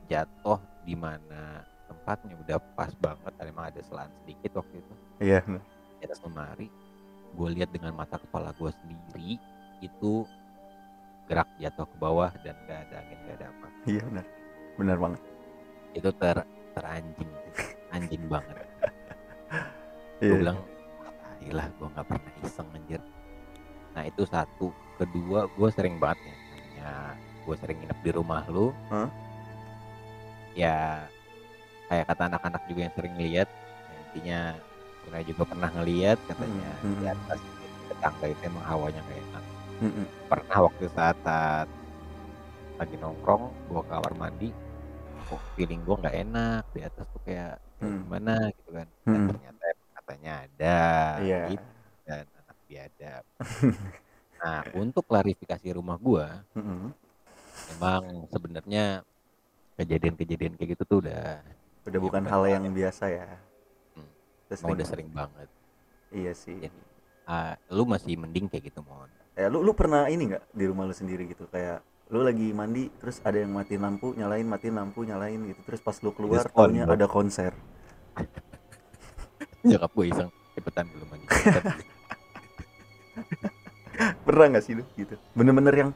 Jatuh 0.06 0.62
di 0.86 0.94
mana 0.94 1.66
tempatnya 1.90 2.38
udah 2.38 2.58
pas 2.78 2.94
banget 3.02 3.34
emang 3.42 3.66
ada 3.66 3.82
selaan 3.82 4.14
sedikit 4.22 4.62
waktu 4.62 4.78
itu. 4.78 4.94
Iya 5.18 5.42
di 5.96 6.02
atas 6.06 6.22
lemari 6.22 6.68
gue 7.36 7.48
lihat 7.52 7.68
dengan 7.72 7.92
mata 7.92 8.16
kepala 8.16 8.52
gue 8.56 8.70
sendiri 8.72 9.36
itu 9.84 10.24
gerak 11.26 11.48
jatuh 11.58 11.86
ke 11.86 11.96
bawah 11.98 12.30
dan 12.42 12.54
gak 12.66 12.86
ada 12.88 12.96
angin 13.02 13.18
gak 13.26 13.36
ada 13.42 13.46
apa. 13.50 13.66
Iya 13.86 14.00
benar. 14.06 14.24
Benar 14.76 14.96
banget. 14.98 15.20
Itu 15.94 16.10
ter 16.14 16.36
teranjing 16.74 17.30
anjing 17.94 18.24
banget. 18.30 18.56
Iya. 20.16 20.32
Gue 20.32 20.38
bilang 20.48 20.58
lah 21.52 21.68
gue 21.76 21.88
nggak 21.92 22.06
pernah 22.08 22.32
iseng 22.40 22.72
anjir. 22.72 23.04
Nah 23.92 24.08
itu 24.08 24.24
satu. 24.24 24.72
Kedua 24.96 25.44
gue 25.44 25.68
sering 25.76 26.00
banget 26.00 26.24
ya 26.24 26.36
namanya 26.76 27.16
gue 27.46 27.54
sering 27.62 27.76
nginep 27.82 27.98
di 28.02 28.10
rumah 28.14 28.42
lu. 28.50 28.74
Hah? 28.90 29.08
ya 30.56 31.04
kayak 31.92 32.08
kata 32.08 32.22
anak-anak 32.32 32.62
juga 32.64 32.80
yang 32.88 32.94
sering 32.96 33.14
lihat. 33.20 33.48
Ya, 33.52 33.96
intinya 34.08 34.40
saya 35.06 35.22
juga 35.22 35.42
pernah 35.46 35.70
ngeliat 35.70 36.18
katanya 36.26 36.70
Hmm, 36.82 36.96
di 36.98 37.04
hmm. 37.06 37.14
atas 37.14 37.40
tetangga 37.86 38.26
itu 38.26 38.42
emang 38.42 38.64
hawanya 38.66 39.00
kayak 39.06 39.22
enak 39.30 39.44
Mm-mm. 39.82 40.06
pernah 40.26 40.58
waktu 40.66 40.84
saat 40.90 41.16
saat 41.20 41.68
lagi 42.76 42.96
nongkrong 43.00 43.44
gua 43.68 43.82
ke 43.84 43.90
kamar 43.92 44.12
mandi 44.16 44.48
kok 45.26 45.40
feeling 45.56 45.80
gua 45.84 45.96
nggak 46.00 46.16
enak 46.28 46.62
di 46.72 46.80
atas 46.84 47.06
tuh 47.12 47.22
kayak 47.24 47.60
Hmm. 47.76 48.08
gimana 48.08 48.48
gitu 48.56 48.70
kan 48.72 48.88
dan 49.04 49.12
Hmm. 49.20 49.28
ternyata 49.28 49.64
katanya 50.00 50.32
ada 50.48 50.80
Iya. 51.20 51.40
gitu 51.52 51.68
dan 52.08 52.24
anak 52.40 52.56
biadab 52.64 53.24
nah 54.36 54.60
untuk 54.72 55.04
klarifikasi 55.04 55.68
rumah 55.76 56.00
gua 56.00 56.40
Mm-mm. 56.56 56.88
emang 57.76 58.24
sebenarnya 58.32 59.04
kejadian-kejadian 59.76 60.56
kayak 60.56 60.70
gitu 60.72 60.82
tuh 60.88 60.98
udah 61.04 61.44
udah 61.84 62.00
bukan 62.00 62.24
hal 62.24 62.42
yang 62.48 62.64
biasa 62.72 63.12
ya 63.12 63.28
Hmm. 63.92 64.72
Udah 64.72 64.86
sering 64.88 65.12
banget 65.12 65.48
iya 66.16 66.32
sih 66.32 66.56
Jadi, 66.56 66.80
ah, 67.28 67.60
lu 67.68 67.84
masih 67.84 68.16
mending 68.16 68.48
kayak 68.48 68.72
gitu 68.72 68.80
mon 68.80 69.12
Eh, 69.36 69.52
lu 69.52 69.60
lu 69.60 69.76
pernah 69.76 70.08
ini 70.08 70.32
nggak 70.32 70.56
di 70.56 70.64
rumah 70.64 70.88
lu 70.88 70.96
sendiri 70.96 71.28
gitu? 71.28 71.44
Kayak 71.52 71.84
lu 72.08 72.24
lagi 72.24 72.56
mandi 72.56 72.88
terus 72.96 73.20
ada 73.20 73.36
yang 73.36 73.52
matiin 73.52 73.84
lampu 73.84 74.16
nyalain 74.16 74.48
matiin 74.48 74.80
lampu 74.80 75.04
nyalain 75.04 75.36
gitu. 75.44 75.60
Terus 75.68 75.84
pas 75.84 75.92
lu 76.00 76.08
keluar 76.16 76.48
taunya 76.48 76.88
ada 76.88 77.04
konser. 77.04 77.52
Nyokap 79.68 79.92
gue 79.92 80.06
iseng 80.08 80.32
cepetan 80.56 80.88
belum 80.88 81.08
mandi 81.12 81.26
pernah 84.24 84.56
nggak 84.56 84.64
sih 84.64 84.72
lu 84.72 84.88
gitu? 84.96 85.20
Bener-bener 85.36 85.74
yang 85.76 85.90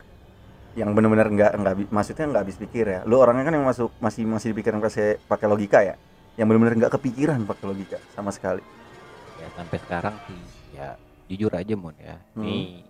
yang 0.76 0.92
bener-bener 0.92 1.32
nggak 1.32 1.52
nggak 1.56 1.74
maksudnya 1.88 2.28
nggak 2.28 2.42
habis 2.44 2.60
pikir 2.60 2.92
ya? 2.92 3.00
Lu 3.08 3.16
orangnya 3.16 3.48
kan 3.48 3.56
yang 3.56 3.64
masuk 3.64 3.88
masih 4.04 4.28
masih 4.28 4.52
dipikirin 4.52 4.84
pakai 4.84 5.16
pakai 5.24 5.48
logika 5.48 5.80
ya? 5.80 5.96
Yang 6.36 6.46
bener-bener 6.52 6.74
nggak 6.76 6.92
kepikiran 6.92 7.40
pakai 7.48 7.72
logika 7.72 7.96
sama 8.12 8.36
sekali. 8.36 8.60
Ya 9.40 9.48
sampai 9.56 9.80
sekarang 9.80 10.12
sih 10.28 10.40
ya 10.76 11.00
jujur 11.32 11.56
aja 11.56 11.72
mon 11.72 11.96
ya. 11.96 12.20
Hmm. 12.36 12.44
ini 12.44 12.89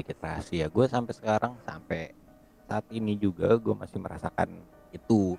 sedikit 0.00 0.24
rahasia. 0.24 0.72
Gue 0.72 0.88
sampai 0.88 1.12
sekarang 1.12 1.52
sampai 1.68 2.16
saat 2.64 2.88
ini 2.88 3.20
juga 3.20 3.52
gue 3.60 3.76
masih 3.76 4.00
merasakan 4.00 4.48
itu. 4.96 5.36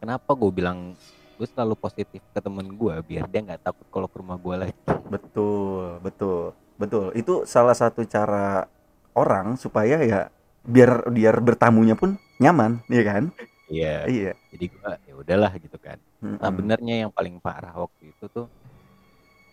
Kenapa 0.00 0.32
gue 0.32 0.48
bilang 0.48 0.96
gue 1.36 1.44
selalu 1.44 1.76
positif 1.76 2.24
ke 2.32 2.40
temen 2.40 2.64
gue 2.72 2.94
biar 3.04 3.28
dia 3.28 3.44
nggak 3.44 3.68
takut 3.68 3.84
kalau 3.92 4.08
ke 4.08 4.16
rumah 4.16 4.40
gue 4.40 4.54
lagi. 4.56 4.74
Betul 5.12 6.00
betul 6.00 6.56
betul. 6.80 7.12
Itu 7.12 7.44
salah 7.44 7.76
satu 7.76 8.00
cara 8.08 8.64
orang 9.12 9.60
supaya 9.60 10.00
ya 10.00 10.32
biar 10.64 11.12
biar 11.12 11.36
bertamunya 11.44 11.92
pun 11.92 12.16
nyaman 12.40 12.80
ya 12.88 13.04
kan? 13.04 13.28
Iya. 13.68 14.08
Iya. 14.08 14.32
Jadi 14.56 14.64
gue 14.72 14.90
ya 15.04 15.14
udahlah 15.20 15.52
gitu 15.60 15.76
kan. 15.76 16.00
Mm-mm. 16.24 16.40
nah 16.40 16.48
benernya 16.50 17.06
yang 17.06 17.12
paling 17.12 17.36
parah 17.44 17.76
waktu 17.76 18.16
itu 18.16 18.24
tuh 18.32 18.48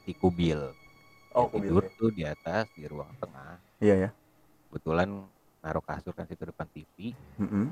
si 0.07 0.15
kubil. 0.15 0.71
Oh 1.35 1.51
Dia 1.51 1.51
kubil 1.51 1.67
tidur 1.67 1.83
ya. 1.83 1.91
tuh 1.99 2.09
di 2.15 2.23
atas 2.23 2.65
di 2.71 2.87
ruang 2.87 3.11
tengah. 3.19 3.59
Iya 3.83 3.95
ya 4.07 4.09
kebetulan 4.75 5.07
naruh 5.63 5.79
kasur 5.79 6.11
kan 6.11 6.27
situ 6.27 6.43
depan 6.43 6.67
TV 6.67 7.15
Mm-mm. 7.39 7.71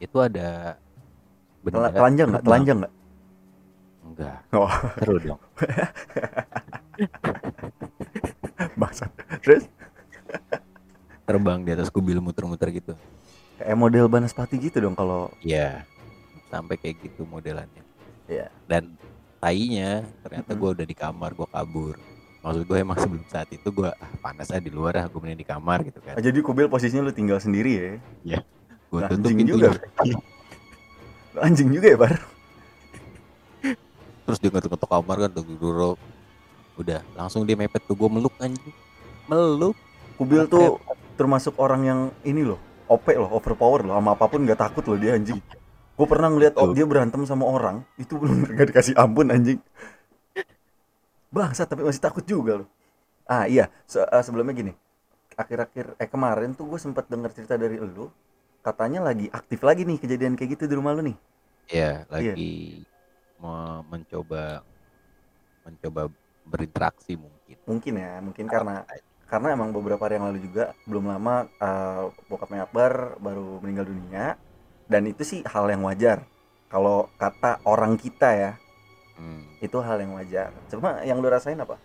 itu 0.00 0.16
ada 0.16 0.80
Tela- 1.62 1.92
telanjang 1.92 2.26
nggak? 2.26 2.42
Telanjang 2.42 2.76
nggak? 2.80 2.94
Enggak. 4.02 4.38
Oh. 4.50 4.66
seru 4.98 5.14
dong. 5.20 5.38
Terus? 9.44 9.68
Terbang 11.22 11.60
di 11.60 11.70
atas 11.70 11.86
kubil 11.86 12.18
muter-muter 12.18 12.66
gitu. 12.72 12.92
Kayak 13.54 13.76
model 13.78 14.04
banaspati 14.08 14.58
gitu 14.58 14.80
dong 14.80 14.92
kalau 14.92 15.30
Iya. 15.38 15.84
Sampai 16.48 16.76
kayak 16.76 16.98
gitu 17.02 17.22
modelannya. 17.22 17.80
Iya. 18.24 18.48
dan 18.64 18.96
tainya 19.38 20.00
ternyata 20.22 20.48
Mm-mm. 20.48 20.56
gue 20.56 20.68
udah 20.78 20.86
di 20.86 20.94
kamar 20.94 21.30
gue 21.32 21.44
kabur 21.44 21.94
maksud 22.42 22.66
gue 22.66 22.76
emang 22.82 22.98
sebelum 22.98 23.24
saat 23.30 23.46
itu 23.54 23.68
gue 23.70 23.86
ah 23.86 24.10
panas 24.18 24.50
aja 24.50 24.58
di 24.58 24.74
luar 24.74 24.98
ah 24.98 25.06
gue 25.06 25.18
mending 25.22 25.40
di 25.40 25.46
kamar 25.46 25.86
gitu 25.86 26.02
kan. 26.02 26.18
Ah, 26.18 26.22
jadi 26.22 26.42
kubil 26.42 26.66
posisinya 26.66 27.06
lu 27.06 27.14
tinggal 27.14 27.38
sendiri 27.38 28.00
ya? 28.26 28.42
Gue 28.90 29.00
Nah, 29.00 29.08
tutup 29.08 29.30
pintunya. 29.30 29.70
juga. 29.70 29.70
Anjing 31.38 31.70
juga 31.70 31.86
ya 31.86 31.96
bar? 31.96 32.14
Terus 34.22 34.38
dia 34.42 34.50
ngetuk-ngetuk 34.50 34.90
kamar 34.90 35.16
kan 35.26 35.30
tuh 35.30 35.44
duduk 35.46 35.98
udah 36.72 37.00
langsung 37.14 37.46
dia 37.46 37.54
mepet 37.54 37.82
tuh 37.86 37.94
gue 37.94 38.08
meluk 38.10 38.34
anjing. 38.42 38.74
Meluk. 39.30 39.78
Kubil 40.18 40.50
tuh 40.50 40.82
termasuk 41.14 41.54
orang 41.62 41.82
yang 41.86 42.00
ini 42.26 42.42
loh 42.42 42.58
OP 42.90 43.06
loh 43.14 43.30
overpower 43.32 43.86
loh 43.86 43.94
sama 43.96 44.18
apa 44.18 44.26
pun 44.26 44.42
nggak 44.42 44.58
takut 44.58 44.82
loh 44.90 44.98
dia 44.98 45.14
anjing. 45.14 45.38
Gue 45.94 46.06
pernah 46.10 46.26
ngeliat 46.26 46.58
oh, 46.58 46.74
dia 46.74 46.82
berantem 46.88 47.22
sama 47.22 47.46
orang 47.46 47.86
itu 48.02 48.18
belum 48.18 48.44
gak 48.58 48.74
dikasih 48.74 48.98
ampun 48.98 49.30
anjing 49.30 49.62
bangsa 51.32 51.62
tapi 51.70 51.82
masih 51.88 52.02
takut 52.02 52.24
juga 52.24 52.52
loh 52.64 52.68
ah 53.30 53.44
iya. 53.48 53.66
Se- 53.88 54.02
eh, 54.04 54.24
sebelumnya 54.26 54.54
gini. 54.56 54.72
Akhir-akhir 55.42 55.86
eh 56.02 56.08
kemarin 56.10 56.50
tuh 56.58 56.66
gue 56.70 56.80
sempat 56.80 57.06
dengar 57.12 57.30
cerita 57.36 57.54
dari 57.56 57.76
lu. 57.80 58.06
Katanya 58.66 59.00
lagi 59.08 59.26
aktif 59.32 59.60
lagi 59.68 59.82
nih 59.88 59.98
kejadian 60.02 60.34
kayak 60.38 60.50
gitu 60.58 60.64
di 60.70 60.74
rumah 60.78 60.92
lu 60.96 61.02
nih. 61.10 61.16
Ya 61.72 62.04
lagi 62.12 62.84
me- 63.40 63.82
mencoba 63.90 64.62
mencoba 65.66 66.02
berinteraksi 66.46 67.14
mungkin. 67.18 67.58
Mungkin 67.66 67.94
ya 67.98 68.18
mungkin 68.18 68.46
karena 68.50 68.82
karena 69.30 69.48
emang 69.56 69.70
beberapa 69.72 70.02
hari 70.04 70.18
yang 70.18 70.26
lalu 70.28 70.40
juga 70.44 70.74
belum 70.84 71.04
lama 71.08 71.46
eh, 71.62 72.02
bokapnya 72.28 72.66
Akbar 72.68 73.16
baru 73.22 73.62
meninggal 73.62 73.86
dunia. 73.88 74.24
Dan 74.90 75.08
itu 75.08 75.22
sih 75.24 75.40
hal 75.46 75.70
yang 75.72 75.82
wajar. 75.86 76.26
Kalau 76.68 77.08
kata 77.16 77.62
orang 77.64 77.94
kita 77.96 78.28
ya 78.34 78.50
Hmm. 79.16 79.44
itu 79.60 79.76
hal 79.78 80.00
yang 80.00 80.12
wajar. 80.16 80.50
Cuma 80.72 81.00
yang 81.04 81.20
lu 81.20 81.28
rasain 81.28 81.58
apa? 81.60 81.76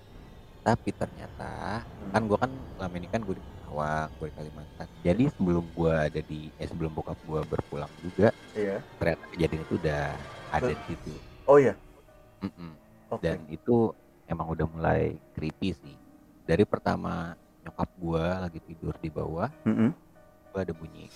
Tapi 0.63 0.89
ternyata 0.91 1.83
kan 2.11 2.21
gue 2.23 2.37
kan 2.39 2.51
selama 2.75 2.95
ini 2.99 3.07
kan 3.07 3.21
gue 3.23 3.35
di 3.35 3.43
Karawang 3.43 4.09
gue 4.19 4.27
di 4.27 4.35
Kalimantan. 4.35 4.87
Jadi 5.03 5.23
sebelum 5.35 5.65
gue 5.75 5.93
ada 5.93 6.21
di 6.23 6.51
eh 6.59 6.67
sebelum 6.67 6.91
bokap 6.95 7.19
gue 7.23 7.41
berpulang 7.47 7.91
juga 8.03 8.31
iya. 8.55 8.79
ternyata 8.99 9.23
kejadian 9.31 9.61
itu 9.63 9.75
udah 9.79 10.05
ada 10.51 10.71
di 10.71 10.83
situ. 10.87 11.13
Oh 11.47 11.59
iya? 11.59 11.75
Oke. 13.07 13.23
Dan 13.23 13.47
itu 13.47 13.95
emang 14.27 14.51
udah 14.51 14.67
mulai 14.67 15.15
creepy 15.35 15.71
sih. 15.71 15.95
Dari 16.43 16.63
pertama 16.67 17.35
nyokap 17.67 17.89
gue 17.99 18.23
lagi 18.23 18.59
tidur 18.63 18.95
di 19.03 19.11
bawah 19.11 19.51
Mm-mm. 19.67 19.91
gue 20.55 20.59
ada 20.63 20.71
bunyi 20.71 21.11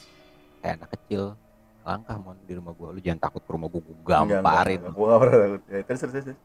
kayak 0.60 0.84
anak 0.84 0.90
kecil 1.00 1.40
langkah 1.82 2.16
mon 2.22 2.38
di 2.46 2.54
rumah 2.54 2.74
gue 2.78 2.88
lu 2.94 3.00
jangan 3.02 3.20
takut 3.26 3.42
ke 3.42 3.52
rumah 3.52 3.68
Enggak, 3.68 4.20
enggak, 4.22 4.42
gamparin 4.42 4.80
enggak. 4.82 4.94
gua 4.94 5.06
nggak 5.10 5.20
pernah 5.22 5.38
takut. 5.42 5.62
Ya, 5.66 5.80
terus 5.84 6.00
terus 6.00 6.14
terus. 6.14 6.40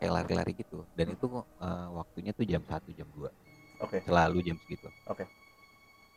Kayak 0.00 0.12
lari-lari 0.16 0.52
gitu. 0.56 0.78
Dan 0.96 1.06
itu 1.12 1.26
eh, 1.60 1.86
waktunya 1.92 2.30
tuh 2.32 2.44
jam 2.46 2.62
1 2.64 2.98
jam 2.98 3.08
2 3.12 3.84
oke. 3.84 3.98
Selalu 4.06 4.38
jam 4.46 4.56
segitu. 4.64 4.88
Oke. 5.06 5.24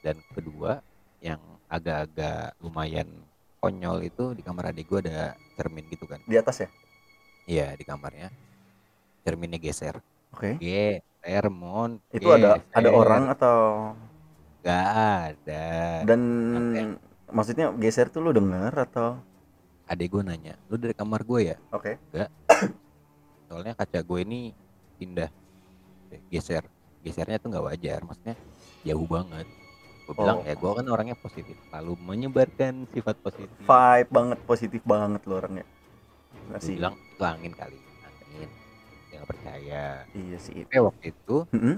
dan 0.03 0.19
kedua 0.35 0.83
yang 1.23 1.39
agak-agak 1.71 2.59
lumayan 2.59 3.07
konyol 3.63 4.03
itu 4.03 4.35
di 4.35 4.43
kamar 4.43 4.75
adik 4.75 4.91
gue 4.91 4.99
ada 4.99 5.31
cermin 5.55 5.87
gitu 5.87 6.03
kan. 6.03 6.19
Di 6.27 6.35
atas 6.35 6.59
ya? 6.59 6.69
Iya 7.47 7.67
di 7.79 7.87
kamarnya. 7.87 8.27
Cerminnya 9.23 9.55
geser. 9.63 10.03
Oke. 10.35 10.59
Geser 10.59 11.47
mon 11.47 12.03
itu 12.11 12.27
ada 12.27 12.59
ada 12.75 12.83
geser. 12.83 12.91
orang 12.91 13.23
atau 13.31 13.59
Gak 14.63 14.87
ada. 14.91 15.67
Dan. 16.07 16.95
Maksudnya 17.33 17.73
geser 17.75 18.07
tuh 18.13 18.21
lu 18.21 18.31
denger 18.31 18.71
atau? 18.71 19.17
Adik 19.83 20.15
gue 20.15 20.21
nanya 20.23 20.55
lu 20.71 20.79
dari 20.79 20.95
kamar 20.95 21.25
gue 21.27 21.53
ya? 21.53 21.57
Oke. 21.73 21.99
Soalnya 23.49 23.73
kaca 23.75 23.99
gue 23.99 24.19
ini 24.23 24.39
pindah. 24.95 25.29
Eh, 26.13 26.21
geser. 26.31 26.63
Gesernya 27.03 27.41
tuh 27.41 27.51
nggak 27.51 27.65
wajar 27.67 27.99
maksudnya 28.05 28.35
jauh 28.87 29.07
banget. 29.09 29.47
Gue 30.03 30.15
bilang 30.15 30.39
Oh. 30.39 30.47
ya 30.47 30.55
gue 30.55 30.71
kan 30.71 30.85
orangnya 30.87 31.17
positif. 31.19 31.57
Lalu 31.73 31.99
menyebarkan 31.99 32.87
sifat 32.93 33.19
positif. 33.19 33.55
Vibe 33.59 34.09
banget 34.13 34.39
positif 34.47 34.81
banget 34.87 35.21
lu 35.27 35.33
orangnya. 35.35 35.65
Nggak 36.47 36.61
Gue 36.61 36.67
sih 36.69 36.75
bilang 36.79 36.95
itu 36.95 37.23
angin 37.23 37.53
kali 37.57 37.77
angin. 38.07 38.49
Dia 39.09 39.15
nggak 39.19 39.29
percaya. 39.29 39.85
Iya 40.15 40.37
sih. 40.39 40.63
Tapi 40.63 40.79
waktu 40.79 41.05
itu 41.11 41.35
Mm-mm. 41.51 41.75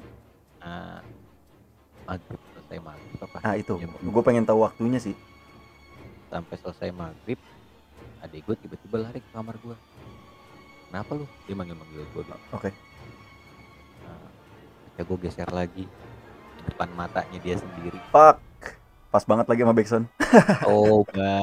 uh, 0.62 1.00
maghrib 2.06 2.42
selesai 2.54 2.78
maghrib 2.84 3.20
apa? 3.26 3.38
Ah 3.42 3.56
itu. 3.58 3.74
Gue 3.82 4.24
pengen 4.26 4.46
tahu 4.46 4.62
waktunya 4.62 5.02
sih 5.02 5.16
sampai 6.36 6.56
selesai 6.60 6.92
maghrib 6.92 7.40
adik 8.20 8.44
gue 8.44 8.56
tiba-tiba 8.60 8.98
lari 9.00 9.24
ke 9.24 9.30
kamar 9.32 9.56
gue 9.56 9.78
kenapa 10.92 11.12
lu? 11.14 11.26
Dia 11.46 11.56
manggil-manggil 11.56 12.04
gue 12.06 12.24
oke. 12.52 12.70
"Ah, 14.04 14.28
kaca 14.92 15.02
gue 15.02 15.18
geser 15.24 15.48
lagi. 15.50 15.88
Di 15.88 16.62
depan 16.66 16.92
matanya 16.92 17.40
dia 17.40 17.56
sendiri. 17.56 17.96
Fuck. 18.10 18.40
Pas 19.08 19.24
banget 19.24 19.48
lagi 19.48 19.62
sama 19.64 19.72
Backson 19.72 20.04
coba 20.68 21.36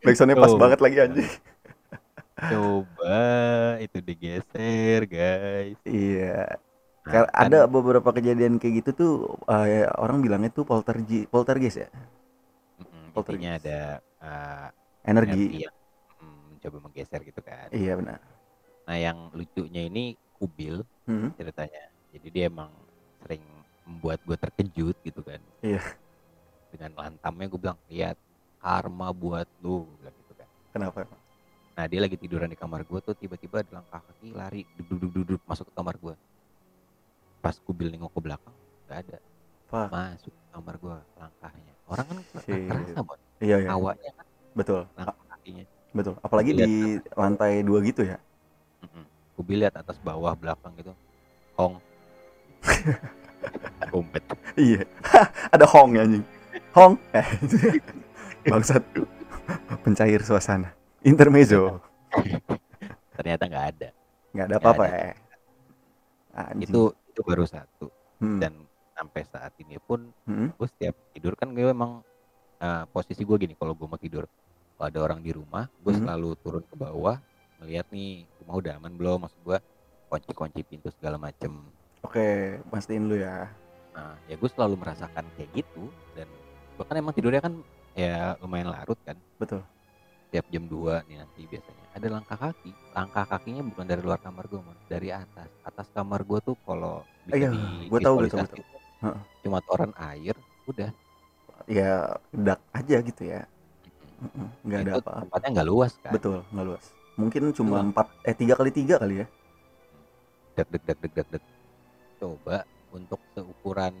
Backsonnya 0.00 0.32
pas 0.34 0.48
Oh. 0.48 0.56
banget 0.56 0.80
lagi 0.80 0.96
anjing. 0.96 1.28
Coba 2.34 3.20
itu 3.78 3.98
digeser 4.00 5.00
guys. 5.04 5.76
Iya. 5.84 6.56
Nah, 7.04 7.12
kan- 7.12 7.28
ada 7.30 7.68
beberapa 7.68 8.08
kejadian 8.10 8.56
kayak 8.56 8.74
gitu 8.80 8.90
tuh 8.96 9.12
eh, 9.44 9.84
orang 10.00 10.24
bilangnya 10.24 10.48
tuh 10.48 10.64
poltergeist 10.64 11.28
poltergeist 11.28 11.84
ya 11.84 11.88
intinya 13.14 13.50
ada 13.56 13.78
uh, 14.18 14.68
energi. 15.06 15.62
yang 15.62 15.76
mm, 16.18 16.40
mencoba 16.58 16.76
menggeser 16.90 17.20
gitu 17.22 17.40
kan. 17.40 17.68
Iya 17.70 17.92
benar. 18.00 18.18
Nah 18.84 18.96
yang 18.98 19.18
lucunya 19.32 19.86
ini 19.86 20.18
kubil 20.36 20.82
Hmm. 21.04 21.28
ceritanya. 21.36 21.84
Jadi 22.16 22.26
dia 22.32 22.48
emang 22.48 22.72
sering 23.20 23.44
membuat 23.84 24.16
gue 24.24 24.36
terkejut 24.40 24.96
gitu 25.04 25.20
kan. 25.20 25.40
Iya. 25.60 25.80
dengan 26.74 26.90
lantamnya 26.98 27.46
gue 27.46 27.60
bilang 27.60 27.78
lihat 27.86 28.18
karma 28.58 29.14
buat 29.14 29.46
lu 29.62 29.86
bilang 30.00 30.16
gitu 30.18 30.34
kan. 30.34 30.48
Kenapa 30.74 31.06
nah 31.74 31.90
dia 31.90 31.98
lagi 31.98 32.14
tiduran 32.14 32.46
di 32.46 32.54
kamar 32.54 32.86
gue 32.86 32.98
tuh 33.02 33.14
tiba-tiba 33.14 33.62
ada 33.62 33.82
langkah 33.82 33.98
kaki 34.06 34.30
lari 34.30 34.62
duduk 34.78 35.10
duduk 35.10 35.40
masuk 35.42 35.66
ke 35.70 35.74
kamar 35.74 35.98
gue 35.98 36.14
pas 37.38 37.54
kubil 37.58 37.90
nengok 37.90 38.14
ke 38.14 38.20
belakang 38.22 38.54
gak 38.86 38.98
ada. 39.06 39.18
Fuck. 39.66 39.88
masuk 39.90 40.30
ke 40.30 40.44
kamar 40.50 40.74
gue 40.78 40.96
langkahnya 41.18 41.73
orang 41.90 42.06
kan 42.08 42.18
Shit. 42.44 42.68
kerasa 42.68 43.00
Bon. 43.04 43.18
iya 43.42 43.56
ya 43.60 43.68
hawanya 43.76 44.10
kan 44.16 44.26
betul. 44.54 44.80
kakinya. 45.28 45.64
Betul. 45.94 46.14
Apalagi 46.26 46.50
di 46.58 46.98
lantai 47.14 47.62
dua 47.62 47.78
gitu 47.86 48.02
ya? 48.02 48.18
Kubil 49.38 49.62
lihat 49.66 49.78
atas 49.78 49.98
bawah 50.02 50.34
belakang 50.34 50.74
gitu. 50.78 50.90
Hong. 51.54 51.78
Kumpet 53.94 54.22
iya. 54.58 54.82
Ada 55.54 55.66
hong 55.70 55.94
ya 55.94 56.02
anjing. 56.02 56.24
Hong. 56.74 56.94
Eh 57.14 57.26
bangsat. 58.50 58.82
Pencair 59.86 60.20
suasana. 60.20 60.74
Intermezzo. 61.06 61.80
Ternyata 63.14 63.44
nggak 63.48 63.66
ada. 63.72 63.88
Nggak 64.34 64.46
ada 64.50 64.56
apa-apa 64.58 64.84
ya. 64.90 65.14
Anjing. 66.34 66.70
itu 66.74 66.82
itu 66.90 67.20
baru 67.22 67.44
satu. 67.46 67.86
Hmm. 68.22 68.38
dan 68.38 68.54
sampai 68.94 69.22
saat 69.26 69.52
ini 69.58 69.76
pun 69.78 70.08
Hmm? 70.24 70.48
gue 70.54 70.68
setiap 70.70 70.94
tidur 71.12 71.34
kan 71.34 71.50
gue 71.50 71.66
emang 71.66 72.00
eh, 72.58 72.84
posisi 72.88 73.26
gue 73.26 73.36
gini 73.36 73.54
kalau 73.58 73.74
gue 73.74 73.84
mau 73.84 73.98
tidur 73.98 74.24
kalau 74.74 74.86
ada 74.88 75.00
orang 75.02 75.20
di 75.20 75.34
rumah 75.34 75.66
gue 75.68 75.92
Mhm. 75.92 76.00
selalu 76.00 76.30
turun 76.40 76.64
ke 76.64 76.74
bawah 76.74 77.18
ngeliat 77.60 77.86
nih 77.90 78.24
rumah 78.40 78.54
udah 78.58 78.72
aman 78.78 78.94
belum 78.94 79.18
maksud 79.26 79.40
gue 79.42 79.58
kunci-kunci 80.08 80.62
pintu 80.62 80.88
segala 80.94 81.18
macem 81.18 81.50
Oke, 82.04 82.60
pastiin 82.70 83.08
lu 83.08 83.16
ya. 83.18 83.50
nah 83.94 84.14
ya 84.26 84.34
gue 84.34 84.50
selalu 84.50 84.74
merasakan 84.78 85.22
kayak 85.34 85.50
gitu 85.54 85.86
dan 86.14 86.26
gue 86.74 86.84
kan 86.86 86.96
emang 86.98 87.14
tidurnya 87.14 87.42
kan 87.42 87.54
ya 87.94 88.34
lumayan 88.42 88.70
larut 88.74 88.98
kan 89.06 89.14
Betul. 89.38 89.62
tiap 90.34 90.46
jam 90.50 90.66
2 90.66 91.06
nih 91.06 91.22
nanti 91.22 91.46
biasanya 91.46 91.84
ada 91.94 92.06
langkah 92.10 92.38
kaki 92.38 92.70
langkah 92.90 93.22
kakinya 93.22 93.62
bukan 93.62 93.86
dari 93.86 94.02
luar 94.02 94.18
kamar 94.18 94.50
gue 94.50 94.58
man 94.58 94.74
dari 94.90 95.14
atas 95.14 95.46
atas 95.62 95.86
kamar 95.94 96.26
gue 96.26 96.38
tuh 96.42 96.58
kalau 96.66 97.06
bisa 97.22 97.38
Iya, 97.38 97.50
di 97.54 97.86
gua 97.86 98.00
tahu, 98.02 98.14
gua 98.18 98.30
tahu, 98.34 98.62
Heeh. 99.04 99.22
cuma 99.44 99.58
toran 99.64 99.92
air 100.00 100.36
udah 100.64 100.90
Ya 101.64 102.20
dak 102.28 102.60
aja 102.76 103.00
gitu 103.00 103.22
ya. 103.24 103.48
Nggak 104.68 104.80
ada 104.84 104.92
itu 104.92 105.00
apa. 105.00 105.12
tempatnya 105.24 105.48
nggak 105.56 105.68
luas 105.68 105.92
kan 105.96 106.12
Betul, 106.12 106.38
nggak 106.52 106.66
luas. 106.68 106.84
Mungkin 107.16 107.40
cuma 107.56 107.76
empat 107.80 108.06
eh 108.20 108.36
tiga 108.36 108.52
kali 108.52 108.68
tiga 108.68 109.00
kali 109.00 109.24
ya. 109.24 109.26
deg 110.54 110.68
deg 110.68 110.82
deg 110.84 110.98
deg 111.00 111.12
deg 111.14 111.28
deg 111.34 111.44
coba 112.20 112.62
untuk 112.92 113.18
seukuran 113.32 113.96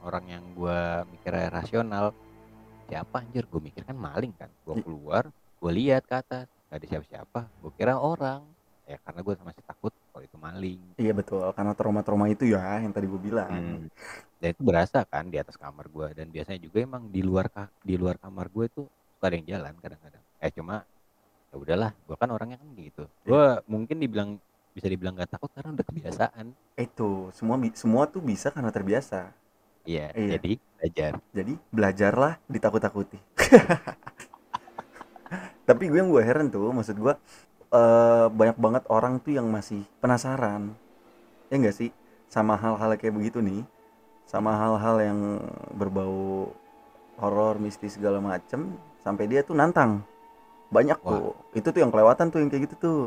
orang 0.00 0.24
yang 0.30 0.44
gua 0.56 1.02
mikirnya 1.10 1.52
rasional 1.52 2.16
siapa 2.88 3.24
anjir 3.24 3.44
gue 3.48 3.60
mikir 3.60 3.82
kan 3.88 3.96
maling 3.96 4.32
kan 4.36 4.48
gue 4.64 4.76
keluar 4.84 5.28
gue 5.32 5.72
lihat 5.72 6.04
ke 6.04 6.12
atas 6.16 6.44
gak 6.68 6.76
ada 6.76 6.86
siapa-siapa 6.88 7.40
gue 7.60 7.72
kira 7.76 7.96
orang 7.96 8.44
ya 8.84 9.00
karena 9.00 9.20
gue 9.24 9.34
masih 9.44 9.64
takut 9.64 9.92
kalau 10.12 10.24
itu 10.24 10.36
maling 10.36 10.80
Iya 11.00 11.12
betul, 11.16 11.40
karena 11.56 11.72
trauma-trauma 11.72 12.28
itu 12.28 12.44
ya 12.46 12.78
yang 12.78 12.92
tadi 12.92 13.08
gue 13.08 13.20
bilang. 13.20 13.50
Hmm. 13.50 13.88
dan 14.42 14.48
itu 14.52 14.62
berasa 14.66 15.06
kan 15.06 15.30
di 15.30 15.38
atas 15.40 15.54
kamar 15.56 15.86
gue 15.88 16.08
dan 16.18 16.26
biasanya 16.28 16.60
juga 16.60 16.82
emang 16.82 17.08
di 17.08 17.22
luar 17.22 17.46
di 17.80 17.94
luar 17.96 18.18
kamar 18.18 18.50
gue 18.50 18.66
tuh 18.68 18.86
suka 19.16 19.24
ada 19.30 19.36
yang 19.38 19.46
jalan 19.48 19.74
kadang-kadang 19.78 20.22
eh 20.42 20.50
cuma 20.50 20.82
ya 21.52 21.56
udahlah 21.56 21.90
gue 21.94 22.16
kan 22.18 22.28
orangnya 22.34 22.58
kan 22.58 22.68
gitu 22.74 23.04
gue 23.22 23.44
mungkin 23.70 23.96
dibilang 24.02 24.30
bisa 24.72 24.88
dibilang 24.90 25.14
gak 25.14 25.36
takut 25.36 25.52
karena 25.54 25.76
udah 25.76 25.86
kebiasaan 25.86 26.46
Itu 26.74 27.28
semua 27.36 27.60
semua 27.76 28.08
tuh 28.08 28.24
bisa 28.24 28.48
karena 28.50 28.72
terbiasa. 28.72 29.30
iya 29.84 30.10
Iya. 30.16 30.40
jadi 30.40 30.52
belajar 30.80 31.12
Jadi 31.30 31.52
belajarlah 31.70 32.32
ditakut-takuti. 32.50 33.18
Tapi 35.68 35.82
gue 35.88 35.98
yang 36.02 36.10
gue 36.10 36.22
heran 36.22 36.50
tuh, 36.50 36.74
maksud 36.74 36.98
gue 36.98 37.14
eh, 37.72 38.26
banyak 38.28 38.56
banget 38.60 38.84
orang 38.92 39.18
tuh 39.18 39.32
yang 39.34 39.48
masih 39.48 39.82
penasaran, 39.98 40.76
ya 41.48 41.56
enggak 41.56 41.76
sih, 41.76 41.90
sama 42.28 42.56
hal-hal 42.60 42.92
kayak 43.00 43.16
begitu 43.16 43.40
nih, 43.40 43.64
sama 44.28 44.52
hal-hal 44.56 44.96
yang 45.00 45.20
berbau 45.76 46.52
horor, 47.20 47.56
mistis 47.60 47.96
segala 47.96 48.20
macem, 48.20 48.76
sampai 49.00 49.24
dia 49.28 49.40
tuh 49.44 49.56
nantang. 49.56 50.04
Banyak 50.72 51.00
Wah. 51.04 51.10
tuh, 51.12 51.26
itu 51.52 51.68
tuh 51.68 51.80
yang 51.80 51.92
kelewatan 51.92 52.32
tuh 52.32 52.40
yang 52.40 52.48
kayak 52.48 52.68
gitu 52.68 52.76
tuh. 52.80 53.02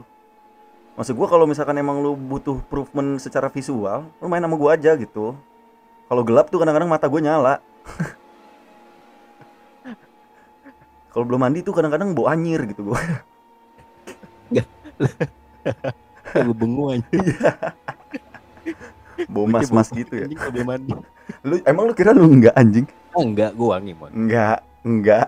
Maksud 0.95 1.17
gue 1.17 1.27
kalau 1.27 1.43
misalkan 1.43 1.75
emang 1.75 1.99
lu 1.99 2.15
butuh 2.15 2.61
proofment 2.71 3.19
secara 3.19 3.51
visual, 3.51 4.07
lu 4.21 4.27
main 4.31 4.39
sama 4.39 4.55
gue 4.55 4.69
aja 4.69 4.95
gitu. 4.95 5.35
Kalau 6.05 6.21
gelap 6.21 6.47
tuh 6.53 6.61
kadang-kadang 6.61 6.87
mata 6.87 7.09
gue 7.09 7.21
nyala. 7.21 7.59
Kalau 11.15 11.23
belum 11.23 11.47
mandi 11.47 11.63
tuh 11.63 11.71
kadang-kadang 11.71 12.11
bau 12.11 12.27
anyir 12.27 12.67
gitu 12.67 12.91
gue. 12.91 13.01
gue 16.45 16.55
bengu 16.55 16.91
aja 16.91 17.05
Bau 19.31 19.47
mas-mas 19.47 19.87
gitu 19.89 20.11
ya. 20.11 20.25
anjing 20.27 20.61
mandi 20.61 20.91
Lu 21.41 21.55
emang 21.63 21.87
lu 21.87 21.93
kira 21.93 22.11
lu 22.11 22.27
enggak 22.27 22.53
anjing? 22.53 22.83
ah, 23.11 23.19
enggak 23.19 23.49
gue 23.55 23.65
wangi 23.65 23.91
mon 23.93 24.09
Enggak, 24.11 24.59
enggak. 24.83 25.27